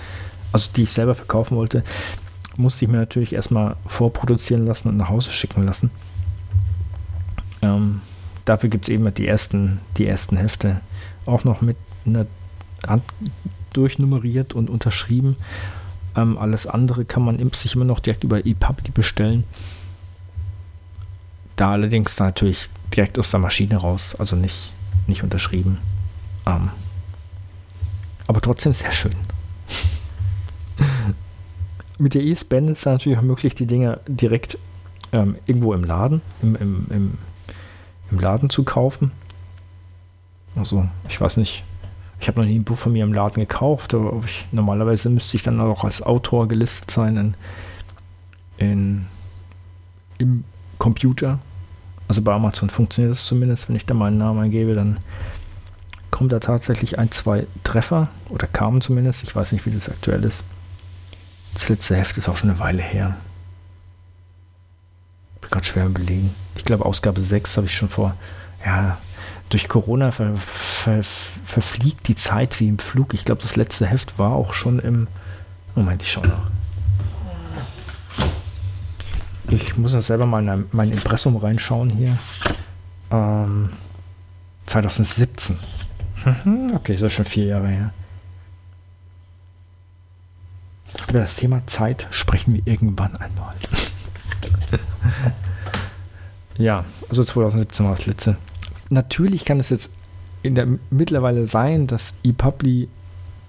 also 0.52 0.70
die 0.74 0.82
ich 0.82 0.92
selber 0.92 1.14
verkaufen 1.14 1.56
wollte, 1.56 1.84
musste 2.56 2.84
ich 2.84 2.90
mir 2.90 2.98
natürlich 2.98 3.34
erstmal 3.34 3.76
vorproduzieren 3.86 4.66
lassen 4.66 4.88
und 4.88 4.96
nach 4.96 5.08
Hause 5.08 5.30
schicken 5.30 5.64
lassen. 5.64 5.90
Ähm, 7.62 8.00
dafür 8.44 8.68
gibt 8.68 8.86
es 8.86 8.94
eben 8.94 9.12
die 9.14 9.26
ersten, 9.26 9.80
die 9.96 10.06
ersten 10.06 10.36
Hefte 10.36 10.80
auch 11.26 11.44
noch 11.44 11.60
mit 11.60 11.76
einer 12.06 12.26
durchnummeriert 13.72 14.54
und 14.54 14.70
unterschrieben. 14.70 15.36
Ähm, 16.16 16.38
alles 16.38 16.66
andere 16.66 17.04
kann 17.04 17.22
man 17.22 17.52
sich 17.52 17.74
immer 17.74 17.84
noch 17.84 18.00
direkt 18.00 18.24
über 18.24 18.44
ePubli 18.44 18.90
bestellen. 18.90 19.44
Da 21.56 21.72
allerdings 21.72 22.18
natürlich 22.18 22.70
direkt 22.96 23.18
aus 23.18 23.30
der 23.30 23.40
Maschine 23.40 23.76
raus, 23.76 24.16
also 24.18 24.34
nicht, 24.34 24.72
nicht 25.06 25.22
unterschrieben. 25.22 25.78
Ähm, 26.46 26.70
aber 28.26 28.40
trotzdem 28.40 28.72
sehr 28.72 28.92
schön. 28.92 29.14
Mit 31.98 32.14
der 32.14 32.22
ESPN 32.22 32.68
ist 32.68 32.78
es 32.78 32.86
natürlich 32.86 33.18
auch 33.18 33.22
möglich, 33.22 33.54
die 33.54 33.66
Dinge 33.66 34.00
direkt 34.06 34.56
ähm, 35.12 35.36
irgendwo 35.46 35.74
im 35.74 35.84
Laden, 35.84 36.22
im, 36.42 36.56
im, 36.56 36.86
im, 36.90 37.18
im 38.10 38.18
Laden 38.18 38.48
zu 38.48 38.62
kaufen. 38.64 39.12
Also, 40.56 40.88
ich 41.08 41.20
weiß 41.20 41.36
nicht, 41.36 41.62
Ich 42.20 42.28
habe 42.28 42.40
noch 42.40 42.46
nie 42.46 42.58
ein 42.58 42.64
Buch 42.64 42.76
von 42.76 42.92
mir 42.92 43.02
im 43.02 43.14
Laden 43.14 43.40
gekauft, 43.40 43.94
aber 43.94 44.22
ich, 44.24 44.46
normalerweise 44.52 45.08
müsste 45.08 45.36
ich 45.36 45.42
dann 45.42 45.58
auch 45.58 45.84
als 45.84 46.02
Autor 46.02 46.48
gelistet 46.48 46.90
sein 46.90 47.16
in, 47.16 47.34
in, 48.58 49.06
im 50.18 50.44
Computer. 50.78 51.38
Also 52.08 52.20
bei 52.20 52.32
Amazon 52.32 52.68
funktioniert 52.68 53.12
das 53.12 53.24
zumindest. 53.24 53.68
Wenn 53.68 53.76
ich 53.76 53.86
da 53.86 53.94
meinen 53.94 54.18
Namen 54.18 54.40
eingebe, 54.40 54.74
dann 54.74 54.98
kommen 56.20 56.28
da 56.28 56.38
tatsächlich 56.38 56.98
ein, 56.98 57.10
zwei 57.12 57.46
Treffer 57.64 58.10
oder 58.28 58.46
kamen 58.46 58.82
zumindest. 58.82 59.22
Ich 59.22 59.34
weiß 59.34 59.52
nicht, 59.52 59.64
wie 59.64 59.70
das 59.70 59.88
aktuell 59.88 60.22
ist. 60.22 60.44
Das 61.54 61.70
letzte 61.70 61.96
Heft 61.96 62.18
ist 62.18 62.28
auch 62.28 62.36
schon 62.36 62.50
eine 62.50 62.58
Weile 62.58 62.82
her. 62.82 63.16
Bin 65.40 65.48
gerade 65.48 65.64
schwer 65.64 65.86
überlegen. 65.86 66.34
Ich 66.56 66.66
glaube, 66.66 66.84
Ausgabe 66.84 67.22
6 67.22 67.56
habe 67.56 67.68
ich 67.68 67.74
schon 67.74 67.88
vor, 67.88 68.14
ja, 68.66 68.98
durch 69.48 69.66
Corona 69.66 70.12
ver, 70.12 70.36
ver, 70.36 71.02
verfliegt 71.02 72.06
die 72.06 72.16
Zeit 72.16 72.60
wie 72.60 72.68
im 72.68 72.78
Flug. 72.78 73.14
Ich 73.14 73.24
glaube, 73.24 73.40
das 73.40 73.56
letzte 73.56 73.86
Heft 73.86 74.18
war 74.18 74.32
auch 74.32 74.52
schon 74.52 74.78
im. 74.78 75.08
Moment, 75.74 76.02
ich 76.02 76.12
schaue 76.12 76.26
nach. 76.26 76.50
Ich 79.48 79.78
muss 79.78 79.94
noch 79.94 80.02
selber 80.02 80.26
mal 80.26 80.46
in 80.46 80.66
mein 80.72 80.90
Impressum 80.90 81.36
reinschauen 81.36 81.88
hier. 81.88 82.18
Ähm, 83.10 83.70
2017. 84.66 85.56
Mhm, 86.24 86.72
okay, 86.74 86.94
das 86.94 87.02
ist 87.02 87.12
schon 87.12 87.24
vier 87.24 87.46
Jahre 87.46 87.68
her. 87.68 87.92
Über 91.08 91.20
das 91.20 91.36
Thema 91.36 91.66
Zeit 91.66 92.06
sprechen 92.10 92.54
wir 92.54 92.62
irgendwann 92.66 93.16
einmal. 93.16 93.54
ja, 96.58 96.84
also 97.08 97.24
2017 97.24 97.86
war 97.86 97.94
das 97.94 98.06
letzte 98.06 98.36
natürlich 98.90 99.44
kann 99.44 99.58
es 99.58 99.70
jetzt 99.70 99.90
in 100.42 100.54
der 100.54 100.66
mittlerweile 100.90 101.46
sein, 101.46 101.86
dass 101.86 102.14
ePubli 102.24 102.88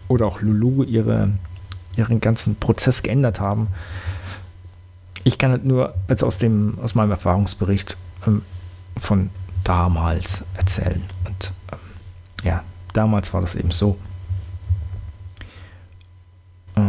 oder 0.07 0.25
auch 0.25 0.41
Lulu 0.41 0.83
ihre, 0.83 1.31
ihren 1.95 2.21
ganzen 2.21 2.55
Prozess 2.55 3.01
geändert 3.03 3.39
haben. 3.39 3.67
Ich 5.23 5.37
kann 5.37 5.51
halt 5.51 5.65
nur 5.65 5.93
als 6.07 6.23
aus 6.23 6.37
dem 6.37 6.79
aus 6.81 6.95
meinem 6.95 7.11
Erfahrungsbericht 7.11 7.97
ähm, 8.25 8.41
von 8.97 9.29
damals 9.63 10.43
erzählen. 10.55 11.03
Und 11.25 11.53
damals 12.93 13.33
war 13.33 13.41
das 13.41 13.55
eben 13.55 13.71
so. 13.71 13.97
Äh, 16.75 16.81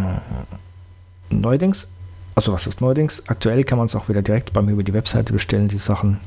neuerdings, 1.30 1.88
also 2.34 2.52
was 2.52 2.66
ist 2.66 2.80
neuerdings? 2.80 3.28
Aktuell 3.28 3.64
kann 3.64 3.78
man 3.78 3.86
es 3.86 3.94
auch 3.94 4.08
wieder 4.08 4.22
direkt 4.22 4.52
bei 4.52 4.62
mir 4.62 4.72
über 4.72 4.82
die 4.82 4.94
Webseite 4.94 5.32
bestellen, 5.32 5.68
die 5.68 5.78
Sachen. 5.78 6.20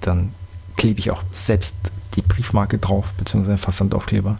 Dann 0.00 0.34
klebe 0.76 1.00
ich 1.00 1.10
auch 1.10 1.22
selbst 1.30 1.74
die 2.14 2.22
Briefmarke 2.22 2.78
drauf, 2.78 3.14
beziehungsweise 3.14 3.58
Versandaufkleber. 3.58 4.36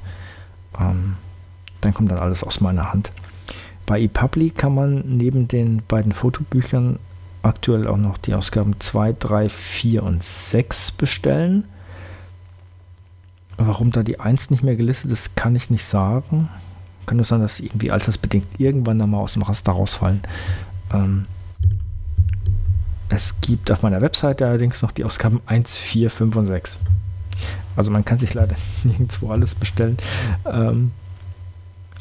Ähm, 0.79 1.17
dann 1.81 1.95
kommt 1.95 2.11
dann 2.11 2.19
alles 2.19 2.45
aus 2.45 2.61
meiner 2.61 2.93
Hand. 2.93 3.13
Bei 3.87 4.01
ePubli 4.01 4.51
kann 4.51 4.75
man 4.75 5.03
neben 5.07 5.49
den 5.49 5.83
beiden 5.87 6.13
Fotobüchern 6.13 6.99
aktuell 7.43 7.89
auch 7.89 7.97
noch 7.97 8.19
die 8.19 8.35
Ausgaben 8.35 8.79
2, 8.79 9.17
3, 9.19 9.49
4 9.49 10.03
und 10.03 10.23
6 10.23 10.93
bestellen. 10.93 11.65
Warum 13.57 13.93
da 13.93 14.03
die 14.03 14.19
1 14.21 14.51
nicht 14.51 14.63
mehr 14.63 14.77
gelistet 14.77 15.11
ist, 15.11 15.37
kann 15.37 15.55
ich 15.55 15.71
nicht 15.71 15.85
sagen. 15.85 16.49
Kann 17.07 17.17
nur 17.17 17.27
sein, 17.27 17.41
dass 17.41 17.61
irgendwie 17.61 17.91
altersbedingt 17.91 18.47
irgendwann 18.59 18.99
dann 18.99 19.11
mal 19.11 19.19
aus 19.19 19.35
dem 19.35 19.43
Raster 19.43 19.73
rausfallen. 19.73 20.23
Ähm, 20.93 21.27
es 23.09 23.41
gibt 23.41 23.71
auf 23.71 23.83
meiner 23.83 24.01
Webseite 24.01 24.47
allerdings 24.47 24.81
noch 24.83 24.91
die 24.91 25.05
Ausgaben 25.05 25.41
1, 25.47 25.77
4, 25.77 26.11
5 26.11 26.37
und 26.37 26.47
6. 26.47 26.79
Also 27.77 27.91
man 27.91 28.05
kann 28.05 28.19
sich 28.19 28.35
leider 28.35 28.57
nirgendwo 28.85 29.31
alles 29.31 29.55
bestellen. 29.55 29.97
Ähm, 30.47 30.93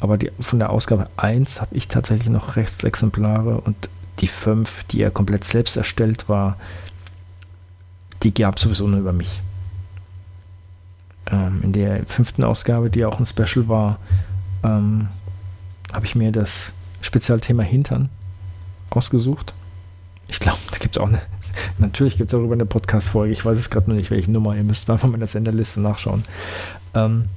aber 0.00 0.18
die, 0.18 0.32
von 0.40 0.58
der 0.58 0.70
Ausgabe 0.70 1.08
1 1.16 1.60
habe 1.60 1.74
ich 1.74 1.88
tatsächlich 1.88 2.28
noch 2.28 2.56
Rechtsexemplare 2.56 3.60
und 3.60 3.88
die 4.18 4.26
5, 4.26 4.84
die 4.84 5.02
er 5.02 5.10
komplett 5.10 5.44
selbst 5.44 5.76
erstellt 5.76 6.28
war, 6.28 6.56
die 8.22 8.32
gab 8.34 8.56
es 8.56 8.62
sowieso 8.62 8.86
nur 8.86 9.00
über 9.00 9.12
mich. 9.12 9.42
Ähm, 11.30 11.60
in 11.62 11.72
der 11.72 12.04
fünften 12.06 12.44
Ausgabe, 12.44 12.90
die 12.90 13.04
auch 13.04 13.18
ein 13.18 13.26
Special 13.26 13.68
war, 13.68 13.98
ähm, 14.64 15.08
habe 15.92 16.06
ich 16.06 16.14
mir 16.14 16.32
das 16.32 16.72
Spezialthema 17.00 17.62
Hintern 17.62 18.08
ausgesucht 18.90 19.54
ich 20.32 20.40
glaube, 20.40 20.58
da 20.70 20.78
gibt 20.78 20.96
es 20.96 21.02
auch 21.02 21.08
eine. 21.08 21.20
Natürlich 21.78 22.16
gibt 22.16 22.32
es 22.32 22.38
darüber 22.38 22.54
eine 22.54 22.64
Podcast-Folge. 22.64 23.32
Ich 23.32 23.44
weiß 23.44 23.58
es 23.58 23.68
gerade 23.68 23.90
noch 23.90 23.96
nicht, 23.96 24.10
welche 24.10 24.30
Nummer. 24.30 24.56
Ihr 24.56 24.64
müsst 24.64 24.88
einfach 24.88 25.06
mal 25.06 25.14
in 25.14 25.20
der 25.20 25.28
Senderliste 25.28 25.80
nachschauen. 25.80 26.24
Ähm, 26.94 27.28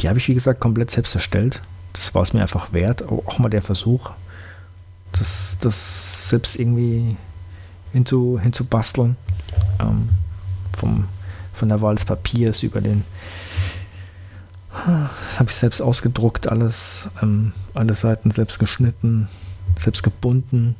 die 0.00 0.08
habe 0.08 0.18
ich, 0.18 0.28
wie 0.28 0.34
gesagt, 0.34 0.60
komplett 0.60 0.92
selbst 0.92 1.16
erstellt. 1.16 1.62
Das 1.92 2.14
war 2.14 2.22
es 2.22 2.32
mir 2.32 2.42
einfach 2.42 2.72
wert. 2.72 3.02
Auch 3.08 3.40
mal 3.40 3.48
der 3.48 3.62
Versuch, 3.62 4.12
das, 5.10 5.56
das 5.60 6.28
selbst 6.28 6.56
irgendwie 6.56 7.16
hinzu, 7.92 8.38
hinzubasteln. 8.40 9.16
Ähm, 9.80 10.08
vom, 10.76 11.06
von 11.56 11.68
der 11.68 11.80
Wahl 11.80 11.94
des 11.94 12.04
Papiers 12.04 12.62
über 12.62 12.80
den. 12.80 13.04
Habe 14.86 15.48
ich 15.48 15.54
selbst 15.54 15.80
ausgedruckt, 15.80 16.48
alles, 16.48 17.08
ähm, 17.22 17.52
alle 17.74 17.94
Seiten 17.94 18.30
selbst 18.30 18.58
geschnitten, 18.58 19.28
selbst 19.78 20.02
gebunden 20.02 20.76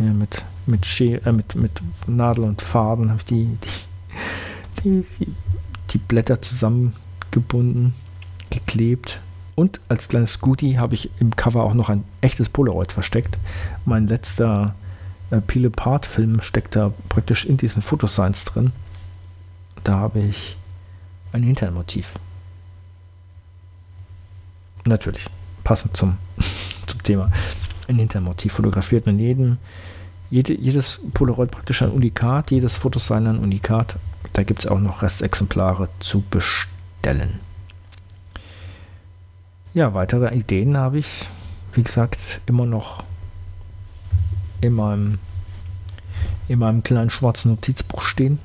ja, 0.00 0.12
mit, 0.12 0.44
mit, 0.66 0.86
Schere, 0.86 1.26
äh, 1.26 1.32
mit, 1.32 1.54
mit 1.54 1.82
Nadel 2.06 2.44
und 2.44 2.62
Faden 2.62 3.10
habe 3.10 3.18
ich 3.18 3.24
die, 3.26 3.58
die, 4.84 5.04
die, 5.18 5.26
die 5.90 5.98
Blätter 5.98 6.40
zusammengebunden, 6.40 7.94
geklebt. 8.50 9.20
Und 9.56 9.80
als 9.88 10.08
kleines 10.08 10.40
Goodie 10.40 10.78
habe 10.78 10.94
ich 10.94 11.10
im 11.18 11.36
Cover 11.36 11.64
auch 11.64 11.74
noch 11.74 11.90
ein 11.90 12.04
echtes 12.22 12.48
Polaroid 12.48 12.92
versteckt. 12.92 13.38
Mein 13.84 14.06
letzter 14.06 14.74
äh, 15.30 15.40
Peel 15.42 15.66
Apart 15.66 16.06
Film 16.06 16.40
steckt 16.40 16.76
da 16.76 16.92
praktisch 17.10 17.44
in 17.44 17.56
diesen 17.58 17.82
Fotoscience 17.82 18.44
drin. 18.46 18.72
Da 19.84 19.96
habe 19.96 20.20
ich 20.20 20.56
ein 21.32 21.42
Hinternmotiv. 21.42 22.14
Natürlich, 24.84 25.26
passend 25.64 25.96
zum, 25.96 26.16
zum 26.86 27.02
Thema. 27.02 27.30
Ein 27.88 27.96
Hintermotiv 27.96 28.52
fotografiert 28.54 29.06
in 29.06 29.18
jedem 29.18 29.58
jede, 30.30 30.54
jedes 30.54 31.00
Polaroid 31.12 31.50
praktisch 31.50 31.82
ein 31.82 31.90
Unikat, 31.90 32.50
jedes 32.50 32.76
Fotosign 32.76 33.26
ein 33.26 33.38
Unikat. 33.38 33.98
Da 34.32 34.44
gibt 34.44 34.60
es 34.60 34.66
auch 34.66 34.78
noch 34.78 35.02
Restexemplare 35.02 35.88
zu 35.98 36.22
bestellen. 36.22 37.40
Ja, 39.74 39.92
weitere 39.92 40.34
Ideen 40.34 40.76
habe 40.76 40.98
ich, 40.98 41.28
wie 41.72 41.82
gesagt, 41.82 42.40
immer 42.46 42.64
noch 42.64 43.04
in 44.60 44.72
meinem, 44.74 45.18
in 46.48 46.58
meinem 46.58 46.82
kleinen 46.82 47.10
schwarzen 47.10 47.50
Notizbuch 47.50 48.02
stehen. 48.02 48.38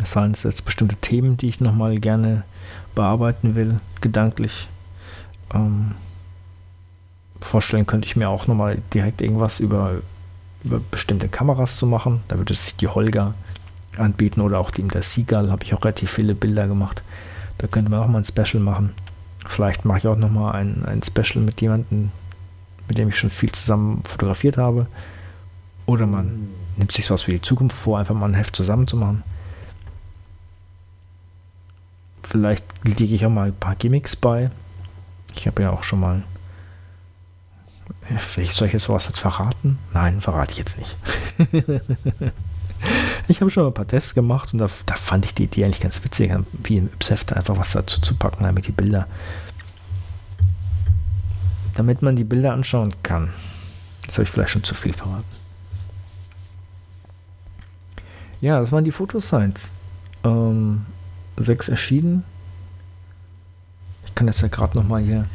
Es 0.00 0.12
seien 0.12 0.30
es 0.30 0.42
jetzt 0.44 0.64
bestimmte 0.64 0.96
Themen, 0.96 1.36
die 1.36 1.48
ich 1.48 1.60
nochmal 1.60 1.96
gerne 1.96 2.44
bearbeiten 2.94 3.54
will, 3.54 3.76
gedanklich. 4.00 4.68
Ähm, 5.52 5.92
vorstellen 7.40 7.86
könnte 7.86 8.06
ich 8.06 8.16
mir 8.16 8.28
auch 8.28 8.46
nochmal 8.46 8.78
direkt 8.92 9.20
irgendwas 9.20 9.60
über 9.60 10.02
über 10.64 10.80
bestimmte 10.90 11.28
Kameras 11.28 11.76
zu 11.76 11.86
machen. 11.86 12.22
Da 12.28 12.38
würde 12.38 12.52
es 12.52 12.76
die 12.76 12.88
Holger 12.88 13.34
anbieten 13.96 14.40
oder 14.40 14.58
auch 14.58 14.70
die 14.70 14.82
der 14.82 15.02
Seagull 15.02 15.50
habe 15.50 15.64
ich 15.64 15.74
auch 15.74 15.84
relativ 15.84 16.10
viele 16.10 16.34
Bilder 16.34 16.66
gemacht. 16.66 17.02
Da 17.58 17.66
könnte 17.66 17.90
man 17.90 18.00
auch 18.00 18.08
mal 18.08 18.18
ein 18.18 18.24
Special 18.24 18.62
machen. 18.62 18.94
Vielleicht 19.46 19.84
mache 19.84 19.98
ich 19.98 20.06
auch 20.06 20.16
noch 20.16 20.30
mal 20.30 20.52
ein, 20.52 20.84
ein 20.84 21.02
Special 21.02 21.44
mit 21.44 21.60
jemandem, 21.60 22.10
mit 22.88 22.98
dem 22.98 23.08
ich 23.08 23.16
schon 23.16 23.30
viel 23.30 23.52
zusammen 23.52 24.02
fotografiert 24.04 24.56
habe. 24.56 24.86
Oder 25.86 26.06
man 26.06 26.48
nimmt 26.76 26.92
sich 26.92 27.06
sowas 27.06 27.22
für 27.22 27.32
die 27.32 27.42
Zukunft 27.42 27.76
vor, 27.76 27.98
einfach 27.98 28.14
mal 28.14 28.26
ein 28.26 28.34
Heft 28.34 28.56
zusammen 28.56 28.86
zu 28.86 28.96
machen. 28.96 29.22
Vielleicht 32.22 32.64
lege 32.84 33.14
ich 33.14 33.26
auch 33.26 33.30
mal 33.30 33.48
ein 33.48 33.54
paar 33.54 33.74
Gimmicks 33.74 34.16
bei. 34.16 34.50
Ich 35.34 35.46
habe 35.46 35.62
ja 35.62 35.70
auch 35.70 35.84
schon 35.84 36.00
mal 36.00 36.22
Vielleicht 38.18 38.52
soll 38.52 38.66
ich 38.66 38.72
jetzt 38.72 38.88
was 38.88 39.06
verraten? 39.06 39.78
Nein, 39.92 40.20
verrate 40.20 40.52
ich 40.52 40.58
jetzt 40.58 40.78
nicht. 40.78 40.96
ich 43.28 43.40
habe 43.40 43.50
schon 43.50 43.66
ein 43.66 43.74
paar 43.74 43.86
Tests 43.86 44.14
gemacht 44.14 44.52
und 44.52 44.58
da, 44.58 44.68
da, 44.86 44.94
fand 44.96 45.24
ich 45.24 45.34
die 45.34 45.44
Idee 45.44 45.64
eigentlich 45.64 45.80
ganz 45.80 46.02
witzig, 46.02 46.32
wie 46.64 46.78
im 46.78 46.88
Ypsheft 46.88 47.32
einfach 47.32 47.56
was 47.56 47.72
dazu 47.72 48.00
zu 48.00 48.14
packen, 48.14 48.44
damit 48.44 48.66
die 48.66 48.72
Bilder, 48.72 49.06
damit 51.74 52.02
man 52.02 52.16
die 52.16 52.24
Bilder 52.24 52.52
anschauen 52.52 52.92
kann. 53.02 53.30
Das 54.06 54.16
habe 54.16 54.24
ich 54.24 54.30
vielleicht 54.30 54.50
schon 54.50 54.64
zu 54.64 54.74
viel 54.74 54.92
verraten. 54.92 55.24
Ja, 58.40 58.58
das 58.58 58.72
waren 58.72 58.84
die 58.84 58.90
Fotoscience. 58.90 59.70
Ähm, 60.24 60.86
sechs 61.36 61.68
erschienen. 61.68 62.24
Ich 64.06 64.14
kann 64.14 64.26
das 64.26 64.40
ja 64.40 64.48
gerade 64.48 64.76
noch 64.76 64.86
mal 64.86 65.02
hier 65.02 65.26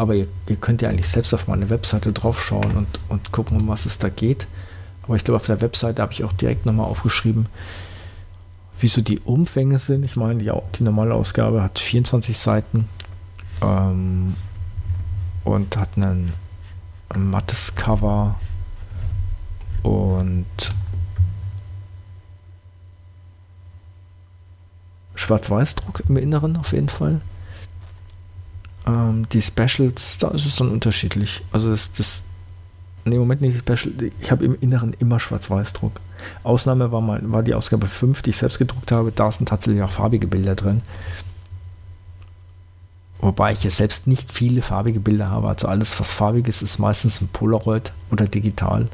aber 0.00 0.14
ihr, 0.14 0.28
ihr, 0.46 0.56
könnt 0.56 0.80
ja 0.80 0.88
eigentlich 0.88 1.10
selbst 1.10 1.34
auf 1.34 1.46
meine 1.46 1.68
Webseite 1.68 2.10
draufschauen 2.10 2.74
und, 2.74 2.88
und 3.10 3.32
gucken, 3.32 3.60
um 3.60 3.68
was 3.68 3.84
es 3.84 3.98
da 3.98 4.08
geht. 4.08 4.46
Aber 5.02 5.14
ich 5.16 5.24
glaube, 5.24 5.36
auf 5.36 5.44
der 5.44 5.60
Webseite 5.60 6.00
habe 6.00 6.14
ich 6.14 6.24
auch 6.24 6.32
direkt 6.32 6.64
nochmal 6.64 6.86
aufgeschrieben, 6.86 7.48
wieso 8.80 9.02
die 9.02 9.18
Umfänge 9.18 9.78
sind. 9.78 10.02
Ich 10.06 10.16
meine, 10.16 10.42
die, 10.42 10.50
die 10.76 10.84
normale 10.84 11.12
Ausgabe 11.12 11.62
hat 11.62 11.78
24 11.78 12.38
Seiten 12.38 12.88
ähm, 13.60 14.36
und 15.44 15.76
hat 15.76 15.90
einen, 15.96 16.32
ein 17.10 17.28
mattes 17.28 17.74
Cover 17.74 18.36
und 19.82 20.46
Schwarz-Weiß-Druck 25.20 26.04
im 26.08 26.16
Inneren 26.16 26.56
auf 26.56 26.72
jeden 26.72 26.88
Fall. 26.88 27.20
Ähm, 28.86 29.28
die 29.32 29.42
Specials, 29.42 30.18
da 30.18 30.28
ist 30.28 30.46
es 30.46 30.56
dann 30.56 30.70
unterschiedlich. 30.70 31.42
Also 31.52 31.70
das, 31.70 31.92
das 31.92 32.24
Ne, 33.04 33.16
Moment 33.16 33.40
nicht 33.40 33.58
Special. 33.58 33.94
Ich 34.20 34.30
habe 34.30 34.44
im 34.44 34.56
Inneren 34.60 34.94
immer 34.98 35.18
Schwarz-Weiß-Druck. 35.18 36.00
Ausnahme 36.42 36.92
war, 36.92 37.00
mal, 37.00 37.20
war 37.32 37.42
die 37.42 37.54
Ausgabe 37.54 37.86
5, 37.86 38.22
die 38.22 38.30
ich 38.30 38.36
selbst 38.36 38.58
gedruckt 38.58 38.92
habe. 38.92 39.10
Da 39.10 39.32
sind 39.32 39.48
tatsächlich 39.48 39.82
auch 39.82 39.90
farbige 39.90 40.26
Bilder 40.26 40.54
drin. 40.54 40.82
Wobei 43.20 43.52
ich 43.52 43.64
ja 43.64 43.70
selbst 43.70 44.06
nicht 44.06 44.32
viele 44.32 44.62
farbige 44.62 45.00
Bilder 45.00 45.30
habe. 45.30 45.48
Also 45.48 45.68
alles, 45.68 45.98
was 45.98 46.12
farbig 46.12 46.46
ist, 46.48 46.62
ist 46.62 46.78
meistens 46.78 47.20
ein 47.20 47.28
Polaroid 47.28 47.92
oder 48.10 48.26
digital. 48.26 48.88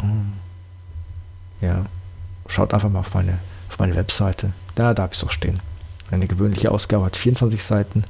Hm. 0.00 0.32
Ja, 1.60 1.86
schaut 2.46 2.74
einfach 2.74 2.90
mal 2.90 3.00
auf 3.00 3.14
meine, 3.14 3.38
auf 3.68 3.78
meine 3.78 3.96
Webseite. 3.96 4.52
Da, 4.74 4.94
da 4.94 5.04
habe 5.04 5.12
ich 5.12 5.18
es 5.20 5.26
auch 5.26 5.30
stehen. 5.30 5.60
Eine 6.10 6.26
gewöhnliche 6.26 6.70
Ausgabe 6.70 7.04
hat 7.06 7.16
24 7.16 7.62
Seiten. 7.62 8.04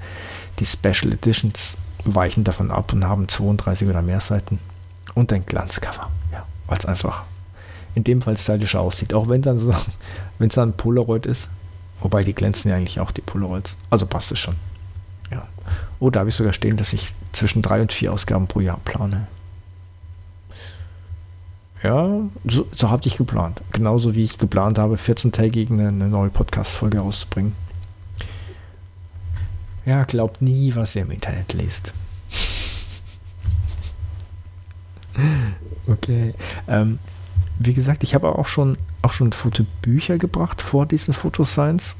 Die 0.58 0.66
Special 0.66 1.12
Editions 1.12 1.76
weichen 2.04 2.44
davon 2.44 2.70
ab 2.70 2.92
und 2.92 3.04
haben 3.04 3.28
32 3.28 3.88
oder 3.88 4.02
mehr 4.02 4.20
Seiten 4.20 4.58
und 5.14 5.32
ein 5.32 5.44
Glanzcover. 5.46 6.10
Ja, 6.32 6.46
weil 6.66 6.78
es 6.78 6.86
einfach 6.86 7.24
in 7.94 8.04
dem 8.04 8.22
Fall 8.22 8.36
stylischer 8.36 8.80
aussieht. 8.80 9.14
Auch 9.14 9.28
wenn 9.28 9.42
dann 9.42 9.58
so, 9.58 9.74
es 10.38 10.54
dann 10.54 10.74
Polaroid 10.74 11.26
ist, 11.26 11.48
wobei 12.00 12.22
die 12.22 12.34
glänzen 12.34 12.70
ja 12.70 12.76
eigentlich 12.76 13.00
auch 13.00 13.10
die 13.10 13.22
Polaroids. 13.22 13.76
Also 13.90 14.06
passt 14.06 14.32
es 14.32 14.38
schon. 14.38 14.56
Ja. 15.30 15.48
Oh, 15.98 16.10
da 16.10 16.20
habe 16.20 16.28
ich 16.28 16.36
sogar 16.36 16.52
stehen, 16.52 16.76
dass 16.76 16.92
ich 16.92 17.14
zwischen 17.32 17.62
drei 17.62 17.80
und 17.80 17.92
vier 17.92 18.12
Ausgaben 18.12 18.46
pro 18.46 18.60
Jahr 18.60 18.78
plane. 18.84 19.26
Ja, 21.82 22.08
so, 22.44 22.66
so 22.74 22.90
habe 22.90 23.06
ich 23.06 23.16
geplant. 23.16 23.60
Genauso 23.72 24.14
wie 24.14 24.22
ich 24.22 24.38
geplant 24.38 24.78
habe, 24.78 24.96
14-tägig 24.96 25.70
eine, 25.70 25.88
eine 25.88 26.08
neue 26.08 26.30
Podcast-Folge 26.30 26.98
rauszubringen. 26.98 27.52
Ja, 29.84 30.04
glaubt 30.04 30.42
nie, 30.42 30.74
was 30.74 30.96
ihr 30.96 31.02
im 31.02 31.10
Internet 31.10 31.52
lest. 31.52 31.92
okay. 35.86 36.34
Ähm, 36.66 36.98
wie 37.58 37.74
gesagt, 37.74 38.02
ich 38.02 38.14
habe 38.14 38.36
auch 38.36 38.46
schon, 38.46 38.78
auch 39.02 39.12
schon 39.12 39.32
Fotobücher 39.32 40.18
gebracht 40.18 40.62
vor 40.62 40.86
diesen 40.86 41.14
Fotoscience. 41.14 41.96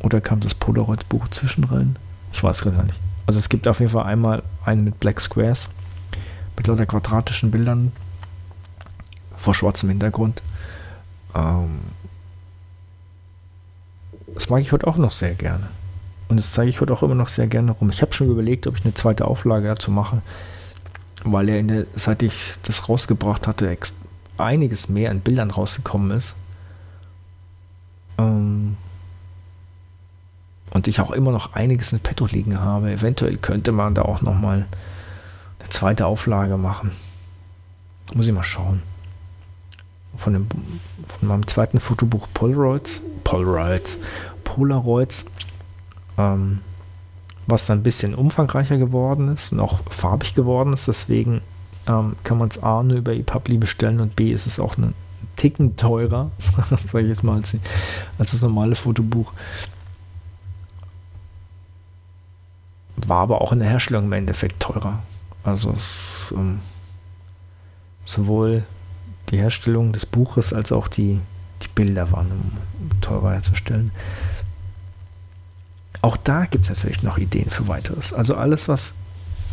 Oder 0.00 0.20
kam 0.20 0.40
das 0.40 0.54
Polaroid-Buch 0.54 1.28
zwischen 1.28 1.64
rein? 1.64 1.96
Ich 2.32 2.42
weiß 2.42 2.62
gerade 2.62 2.84
nicht. 2.84 3.00
Also 3.26 3.38
es 3.38 3.48
gibt 3.48 3.66
auf 3.68 3.80
jeden 3.80 3.92
Fall 3.92 4.04
einmal 4.04 4.42
einen 4.64 4.84
mit 4.84 5.00
Black 5.00 5.20
Squares, 5.20 5.70
mit 6.56 6.66
lauter 6.66 6.84
quadratischen 6.84 7.50
Bildern 7.50 7.92
vor 9.44 9.54
schwarzem 9.54 9.90
Hintergrund. 9.90 10.42
Ähm, 11.34 11.80
das 14.34 14.50
mag 14.50 14.60
ich 14.60 14.72
heute 14.72 14.86
auch 14.86 14.96
noch 14.96 15.12
sehr 15.12 15.34
gerne. 15.34 15.68
Und 16.28 16.38
das 16.38 16.52
zeige 16.52 16.70
ich 16.70 16.80
heute 16.80 16.92
auch 16.92 17.02
immer 17.02 17.14
noch 17.14 17.28
sehr 17.28 17.46
gerne 17.46 17.70
rum. 17.70 17.90
Ich 17.90 18.02
habe 18.02 18.12
schon 18.12 18.30
überlegt, 18.30 18.66
ob 18.66 18.76
ich 18.76 18.84
eine 18.84 18.94
zweite 18.94 19.26
Auflage 19.26 19.68
dazu 19.68 19.90
mache, 19.90 20.22
weil 21.22 21.48
ja 21.48 21.62
der, 21.62 21.86
seit 21.94 22.22
ich 22.22 22.54
das 22.62 22.88
rausgebracht 22.88 23.46
hatte, 23.46 23.76
einiges 24.38 24.88
mehr 24.88 25.10
an 25.10 25.20
Bildern 25.20 25.50
rausgekommen 25.50 26.10
ist. 26.10 26.34
Ähm 28.18 28.76
und 30.70 30.88
ich 30.88 30.98
auch 30.98 31.12
immer 31.12 31.30
noch 31.30 31.52
einiges 31.52 31.92
in 31.92 32.00
petto 32.00 32.26
liegen 32.26 32.58
habe. 32.58 32.90
Eventuell 32.90 33.36
könnte 33.36 33.70
man 33.70 33.94
da 33.94 34.02
auch 34.02 34.22
noch 34.22 34.34
mal 34.34 34.66
eine 35.60 35.68
zweite 35.68 36.06
Auflage 36.06 36.56
machen. 36.56 36.90
Muss 38.14 38.26
ich 38.26 38.32
mal 38.32 38.42
schauen. 38.42 38.82
Von, 40.16 40.32
dem, 40.32 40.46
von 41.06 41.28
meinem 41.28 41.46
zweiten 41.46 41.80
Fotobuch 41.80 42.28
Polaroids, 42.34 43.02
Polaroids, 43.24 43.98
Polaroids 44.44 45.26
ähm, 46.18 46.60
was 47.46 47.66
dann 47.66 47.80
ein 47.80 47.82
bisschen 47.82 48.14
umfangreicher 48.14 48.78
geworden 48.78 49.28
ist 49.28 49.52
und 49.52 49.60
auch 49.60 49.80
farbig 49.90 50.34
geworden 50.34 50.72
ist. 50.72 50.88
Deswegen 50.88 51.42
ähm, 51.86 52.16
kann 52.24 52.38
man 52.38 52.48
es 52.48 52.62
A 52.62 52.82
nur 52.82 52.98
über 52.98 53.12
ePubli 53.14 53.58
bestellen 53.58 54.00
und 54.00 54.16
B 54.16 54.32
ist 54.32 54.46
es 54.46 54.58
auch 54.58 54.76
einen 54.76 54.94
Ticken 55.36 55.76
teurer, 55.76 56.30
sage 56.38 57.02
ich 57.02 57.08
jetzt 57.08 57.24
mal, 57.24 57.36
als, 57.36 57.56
als 58.18 58.30
das 58.30 58.42
normale 58.42 58.76
Fotobuch. 58.76 59.32
War 63.06 63.20
aber 63.20 63.40
auch 63.40 63.52
in 63.52 63.58
der 63.58 63.68
Herstellung 63.68 64.04
im 64.04 64.12
Endeffekt 64.12 64.60
teurer. 64.60 65.02
Also 65.42 65.72
es, 65.72 66.32
ähm, 66.34 66.60
sowohl 68.04 68.64
die 69.34 69.40
Herstellung 69.40 69.92
des 69.92 70.06
Buches 70.06 70.52
als 70.52 70.70
auch 70.70 70.88
die, 70.88 71.20
die 71.62 71.68
Bilder 71.74 72.12
waren 72.12 72.30
um 72.30 73.00
teurer 73.00 73.32
herzustellen. 73.32 73.90
Auch 76.02 76.16
da 76.16 76.44
gibt 76.46 76.64
es 76.64 76.70
natürlich 76.70 77.02
noch 77.02 77.18
Ideen 77.18 77.50
für 77.50 77.66
weiteres. 77.66 78.12
Also 78.12 78.36
alles, 78.36 78.68
was 78.68 78.94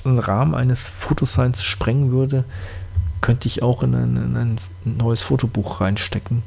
einen 0.06 0.20
Rahmen 0.20 0.54
eines 0.54 0.86
Fotoscience 0.88 1.63
sprengen 1.63 2.12
würde, 2.12 2.44
könnte 3.22 3.48
ich 3.48 3.63
auch 3.63 3.84
in 3.84 3.96
ein, 3.96 4.17
in 4.17 4.38
ein 4.38 4.60
neues 4.84 5.24
Fotobuch 5.24 5.82
reinstecken. 5.82 6.44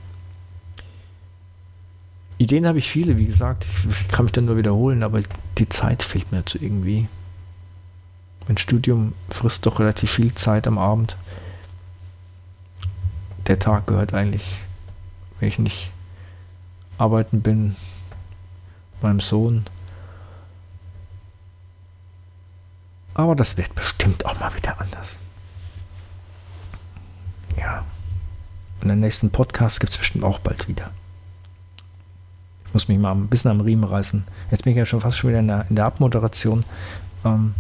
Ideen 2.39 2.67
habe 2.67 2.79
ich 2.79 2.91
viele, 2.91 3.17
wie 3.17 3.27
gesagt. 3.27 3.67
Ich 3.89 4.09
kann 4.09 4.25
mich 4.25 4.33
dann 4.33 4.45
nur 4.45 4.57
wiederholen, 4.57 5.03
aber 5.03 5.21
die 5.59 5.69
Zeit 5.69 6.03
fehlt 6.03 6.31
mir 6.31 6.45
zu 6.45 6.59
irgendwie. 6.59 7.09
Mein 8.47 8.59
Studium 8.59 9.15
frisst 9.31 9.67
doch 9.67 9.81
relativ 9.81 10.11
viel 10.11 10.35
Zeit 10.35 10.67
am 10.67 10.79
Abend. 10.79 11.17
Der 13.47 13.59
Tag 13.59 13.87
gehört 13.87 14.15
eigentlich, 14.15 14.61
wenn 15.39 15.49
ich 15.49 15.59
nicht 15.59 15.91
arbeiten 16.99 17.43
bin, 17.43 17.77
meinem 19.03 19.21
Sohn 19.21 19.67
Aber 23.15 23.37
das 23.37 23.57
wird 23.57 23.75
bestimmt 23.77 24.27
auch 24.27 24.39
mal 24.41 24.55
wieder 24.57 24.81
anders. 24.81 25.21
Ja. 27.57 27.85
Und 28.81 28.89
den 28.89 29.01
nächsten 29.01 29.31
Podcast 29.31 29.81
gibt 29.81 29.93
es 29.93 29.99
bestimmt 29.99 30.25
auch 30.25 30.41
bald 30.41 30.69
wieder. 30.69 30.91
Ich 32.67 32.75
muss 32.75 32.89
mich 32.89 32.99
mal 32.99 33.13
ein 33.13 33.29
bisschen 33.29 33.53
am 33.53 33.61
Riemen 33.61 33.85
reißen. 33.85 34.25
Jetzt 34.51 34.65
bin 34.65 34.73
ich 34.73 34.77
ja 34.77 34.85
schon 34.85 35.01
fast 35.01 35.17
schon 35.17 35.31
wieder 35.31 35.39
in 35.39 35.49
der, 35.49 35.67
in 35.71 35.77
der 35.77 35.85
Abmoderation. 35.85 36.65
Ähm, 37.25 37.55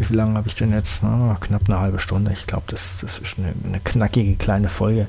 wie 0.00 0.14
lange 0.14 0.36
habe 0.36 0.48
ich 0.48 0.54
denn 0.54 0.72
jetzt? 0.72 1.02
Oh, 1.02 1.34
knapp 1.40 1.62
eine 1.68 1.78
halbe 1.78 1.98
Stunde. 1.98 2.32
Ich 2.32 2.46
glaube, 2.46 2.64
das, 2.68 2.98
das 3.00 3.18
ist 3.18 3.38
eine, 3.38 3.52
eine 3.66 3.80
knackige 3.80 4.36
kleine 4.36 4.68
Folge. 4.68 5.08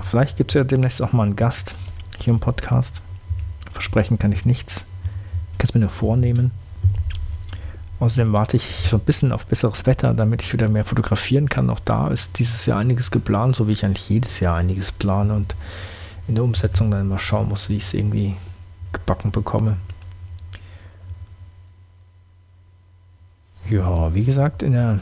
Vielleicht 0.00 0.36
gibt 0.36 0.50
es 0.50 0.54
ja 0.54 0.64
demnächst 0.64 1.00
auch 1.02 1.12
mal 1.12 1.24
einen 1.24 1.36
Gast 1.36 1.74
hier 2.18 2.32
im 2.32 2.40
Podcast. 2.40 3.02
Versprechen 3.70 4.18
kann 4.18 4.32
ich 4.32 4.44
nichts. 4.44 4.84
Ich 5.52 5.58
kann 5.58 5.68
es 5.68 5.74
mir 5.74 5.80
nur 5.80 5.88
vornehmen. 5.88 6.50
Außerdem 8.00 8.32
warte 8.32 8.56
ich 8.56 8.64
so 8.64 8.96
ein 8.96 9.04
bisschen 9.04 9.30
auf 9.30 9.46
besseres 9.46 9.86
Wetter, 9.86 10.12
damit 10.12 10.42
ich 10.42 10.52
wieder 10.52 10.68
mehr 10.68 10.84
fotografieren 10.84 11.48
kann. 11.48 11.70
Auch 11.70 11.78
da 11.78 12.08
ist 12.08 12.38
dieses 12.40 12.66
Jahr 12.66 12.80
einiges 12.80 13.12
geplant, 13.12 13.54
so 13.54 13.68
wie 13.68 13.72
ich 13.72 13.84
eigentlich 13.84 14.08
jedes 14.08 14.40
Jahr 14.40 14.56
einiges 14.56 14.90
plane 14.90 15.32
und 15.34 15.54
in 16.26 16.34
der 16.34 16.42
Umsetzung 16.42 16.90
dann 16.90 17.08
mal 17.08 17.20
schauen 17.20 17.48
muss, 17.48 17.68
wie 17.68 17.76
ich 17.76 17.84
es 17.84 17.94
irgendwie 17.94 18.34
gebacken 18.92 19.30
bekomme. 19.30 19.76
Ja, 23.72 24.12
wie 24.12 24.22
gesagt, 24.22 24.62
in, 24.62 24.72
der, 24.72 25.00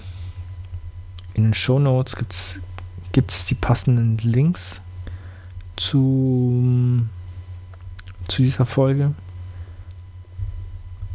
in 1.35 1.43
den 1.43 1.55
Show 1.55 1.81
Notes 1.81 2.15
gibt 2.15 3.33
es 3.33 3.45
die 3.45 3.57
passenden 3.57 4.17
Links 4.19 4.81
zu, 5.75 7.05
zu 8.29 8.43
dieser 8.43 8.65
Folge. 8.65 9.13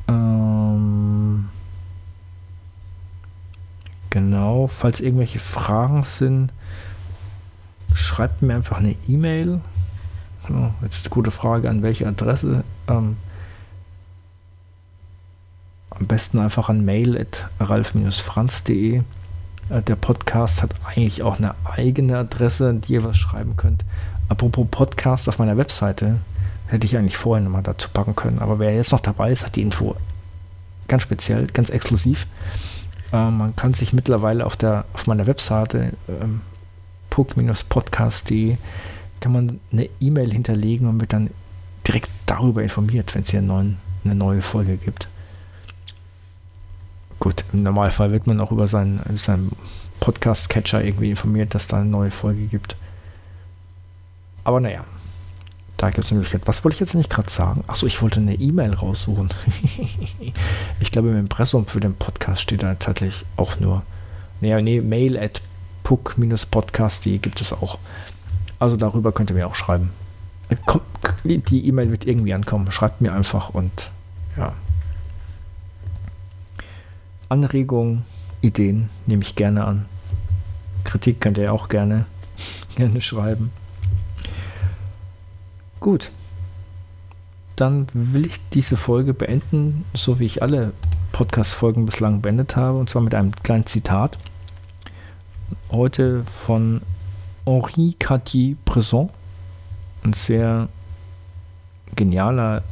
Ähm, 0.10 1.48
Genau, 4.10 4.68
falls 4.68 5.00
irgendwelche 5.00 5.40
Fragen 5.40 6.04
sind, 6.04 6.52
schreibt 7.94 8.42
mir 8.42 8.56
einfach 8.56 8.80
eine 8.80 8.98
E-Mail. 9.08 9.62
So, 10.46 10.74
jetzt 10.82 11.10
gute 11.10 11.32
Frage, 11.32 11.70
an 11.70 11.84
welche 11.84 12.06
Adresse. 12.06 12.66
Ähm, 12.90 13.16
am 16.00 16.08
besten 16.08 16.40
einfach 16.40 16.70
an 16.70 16.86
mail.ralf-franz.de. 16.86 18.98
Äh, 18.98 19.02
der 19.82 19.96
Podcast 19.96 20.62
hat 20.62 20.76
eigentlich 20.86 21.24
auch 21.24 21.38
eine 21.38 21.56
eigene 21.64 22.18
Adresse, 22.18 22.74
die 22.74 22.94
ihr 22.94 23.04
was 23.04 23.18
schreiben 23.18 23.58
könnt. 23.58 23.84
Apropos 24.28 24.68
Podcast 24.70 25.30
auf 25.30 25.40
meiner 25.40 25.58
Webseite, 25.58 26.18
hätte 26.68 26.86
ich 26.86 26.98
eigentlich 26.98 27.18
vorher 27.18 27.44
nochmal 27.44 27.64
dazu 27.64 27.90
packen 27.90 28.16
können. 28.16 28.40
Aber 28.40 28.60
wer 28.60 28.76
jetzt 28.76 28.92
noch 28.92 29.00
dabei 29.00 29.32
ist, 29.32 29.46
hat 29.46 29.56
die 29.56 29.62
Info 29.62 29.96
ganz 30.88 31.04
speziell, 31.04 31.48
ganz 31.48 31.70
exklusiv. 31.70 32.28
Äh, 33.12 33.30
man 33.30 33.56
kann 33.56 33.74
sich 33.74 33.94
mittlerweile 33.94 34.46
auf, 34.46 34.56
der, 34.56 34.86
auf 34.94 35.08
meiner 35.08 35.28
Webseite 35.28 35.94
ähm, 36.08 36.42
puck-podcast.de 37.10 38.58
kann 39.22 39.32
man 39.32 39.60
eine 39.72 39.90
E-Mail 40.00 40.32
hinterlegen 40.32 40.88
und 40.88 41.00
wird 41.00 41.14
dann 41.14 41.30
direkt 41.88 42.10
darüber 42.26 42.62
informiert, 42.62 43.16
wenn 43.16 43.22
es 43.22 43.30
hier 43.30 43.40
eine 43.40 44.16
neue 44.16 44.42
Folge 44.42 44.78
gibt. 44.78 45.08
Gut, 47.20 47.46
im 47.54 47.64
Normalfall 47.64 48.12
wird 48.12 48.28
man 48.28 48.40
auch 48.40 48.52
über 48.52 48.68
seinen, 48.68 49.02
seinen 49.18 49.52
Podcast-Catcher 50.00 50.84
irgendwie 50.84 51.10
informiert, 51.10 51.56
dass 51.56 51.68
da 51.68 51.78
eine 51.78 51.90
neue 51.90 52.12
Folge 52.12 52.46
gibt. 52.46 52.76
Aber 54.44 54.60
naja, 54.60 54.84
da 55.78 55.90
gibt 55.90 56.06
es 56.06 56.12
eine 56.12 56.20
Möglichkeit. 56.20 56.48
Was 56.48 56.64
wollte 56.64 56.76
ich 56.76 56.80
jetzt 56.80 56.94
nicht 56.94 57.10
gerade 57.10 57.30
sagen? 57.30 57.64
Achso, 57.68 57.86
ich 57.86 58.02
wollte 58.02 58.20
eine 58.20 58.36
E-Mail 58.36 58.74
raussuchen. 58.74 59.30
ich 60.80 60.92
glaube, 60.92 61.10
im 61.10 61.18
Impressum 61.18 61.66
für 61.66 61.80
den 61.80 61.96
Podcast 61.96 62.42
steht 62.42 62.64
da 62.64 62.76
tatsächlich 62.76 63.26
auch 63.38 63.60
nur. 63.60 63.84
Nee, 64.42 64.62
nee 64.62 64.82
mail 64.82 65.18
at 65.18 65.42
puck-podcast.de 65.84 67.18
gibt 67.18 67.42
es 67.42 67.54
auch. 67.54 67.78
Also 68.60 68.78
darüber 68.78 69.12
könnt 69.12 69.32
ihr 69.32 69.36
mir 69.36 69.48
auch 69.48 69.56
schreiben. 69.56 69.92
Die 71.24 71.68
E-Mail 71.68 71.92
wird 71.92 72.06
irgendwie 72.06 72.34
ankommen. 72.34 72.72
Schreibt 72.72 73.02
mir 73.02 73.14
einfach 73.14 73.50
und 73.50 73.92
ja. 74.38 74.54
Anregungen, 77.30 78.04
Ideen 78.42 78.90
nehme 79.06 79.24
ich 79.24 79.36
gerne 79.36 79.66
an. 79.66 79.86
Kritik 80.84 81.20
könnt 81.20 81.38
ihr 81.38 81.52
auch 81.52 81.70
gerne, 81.70 82.06
gerne 82.76 83.02
schreiben. 83.02 83.52
Gut. 85.80 86.12
Dann 87.56 87.88
will 87.94 88.26
ich 88.26 88.40
diese 88.50 88.76
Folge 88.76 89.14
beenden, 89.14 89.86
so 89.94 90.20
wie 90.20 90.26
ich 90.26 90.42
alle 90.42 90.74
Podcast-Folgen 91.14 91.86
bislang 91.86 92.22
beendet 92.22 92.56
habe, 92.56 92.78
und 92.78 92.90
zwar 92.90 93.02
mit 93.02 93.16
einem 93.16 93.32
kleinen 93.32 93.66
Zitat. 93.66 94.18
Heute 95.72 96.26
von 96.26 96.82
Henri 97.46 97.96
Cartier-Bresson, 97.98 99.10
ein 100.04 100.14
sehr 100.14 100.68
genialer 101.96 102.64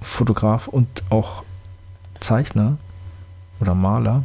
Fotograf 0.00 0.68
und 0.68 1.02
auch 1.10 1.42
Zeichner 2.20 2.78
oder 3.60 3.74
Maler. 3.74 4.24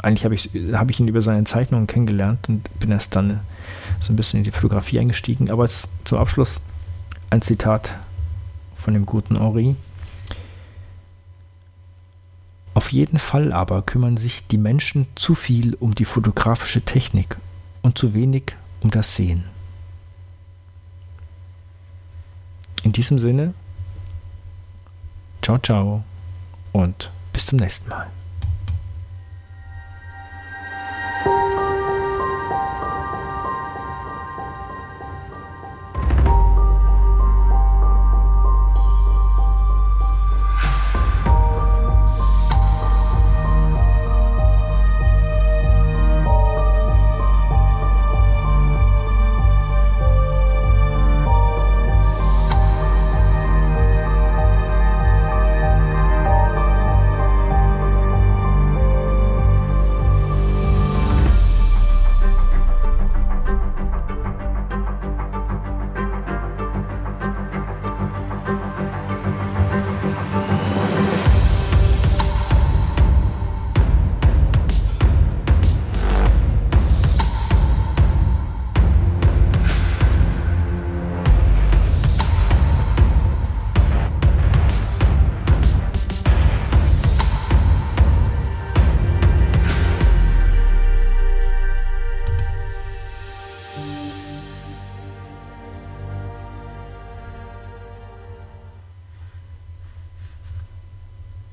Eigentlich 0.00 0.24
habe 0.24 0.34
ich, 0.34 0.50
hab 0.72 0.90
ich 0.90 1.00
ihn 1.00 1.08
über 1.08 1.22
seine 1.22 1.44
Zeichnungen 1.44 1.86
kennengelernt 1.86 2.48
und 2.48 2.78
bin 2.78 2.92
erst 2.92 3.16
dann 3.16 3.40
so 4.00 4.12
ein 4.12 4.16
bisschen 4.16 4.38
in 4.38 4.44
die 4.44 4.50
Fotografie 4.50 5.00
eingestiegen. 5.00 5.50
Aber 5.50 5.64
es, 5.64 5.88
zum 6.04 6.18
Abschluss 6.18 6.60
ein 7.30 7.42
Zitat 7.42 7.94
von 8.74 8.94
dem 8.94 9.06
guten 9.06 9.36
Henri. 9.36 9.76
Auf 12.74 12.92
jeden 12.92 13.18
Fall 13.18 13.52
aber 13.52 13.82
kümmern 13.82 14.16
sich 14.16 14.46
die 14.46 14.58
Menschen 14.58 15.08
zu 15.16 15.34
viel 15.34 15.74
um 15.74 15.94
die 15.96 16.04
fotografische 16.04 16.82
Technik 16.82 17.36
und 17.82 17.98
zu 17.98 18.14
wenig 18.14 18.56
um 18.80 18.90
das 18.92 19.16
Sehen. 19.16 19.44
In 22.84 22.92
diesem 22.92 23.18
Sinne, 23.18 23.52
ciao, 25.42 25.58
ciao 25.58 26.04
und 26.72 27.10
bis 27.32 27.46
zum 27.46 27.58
nächsten 27.58 27.88
Mal. 27.88 28.06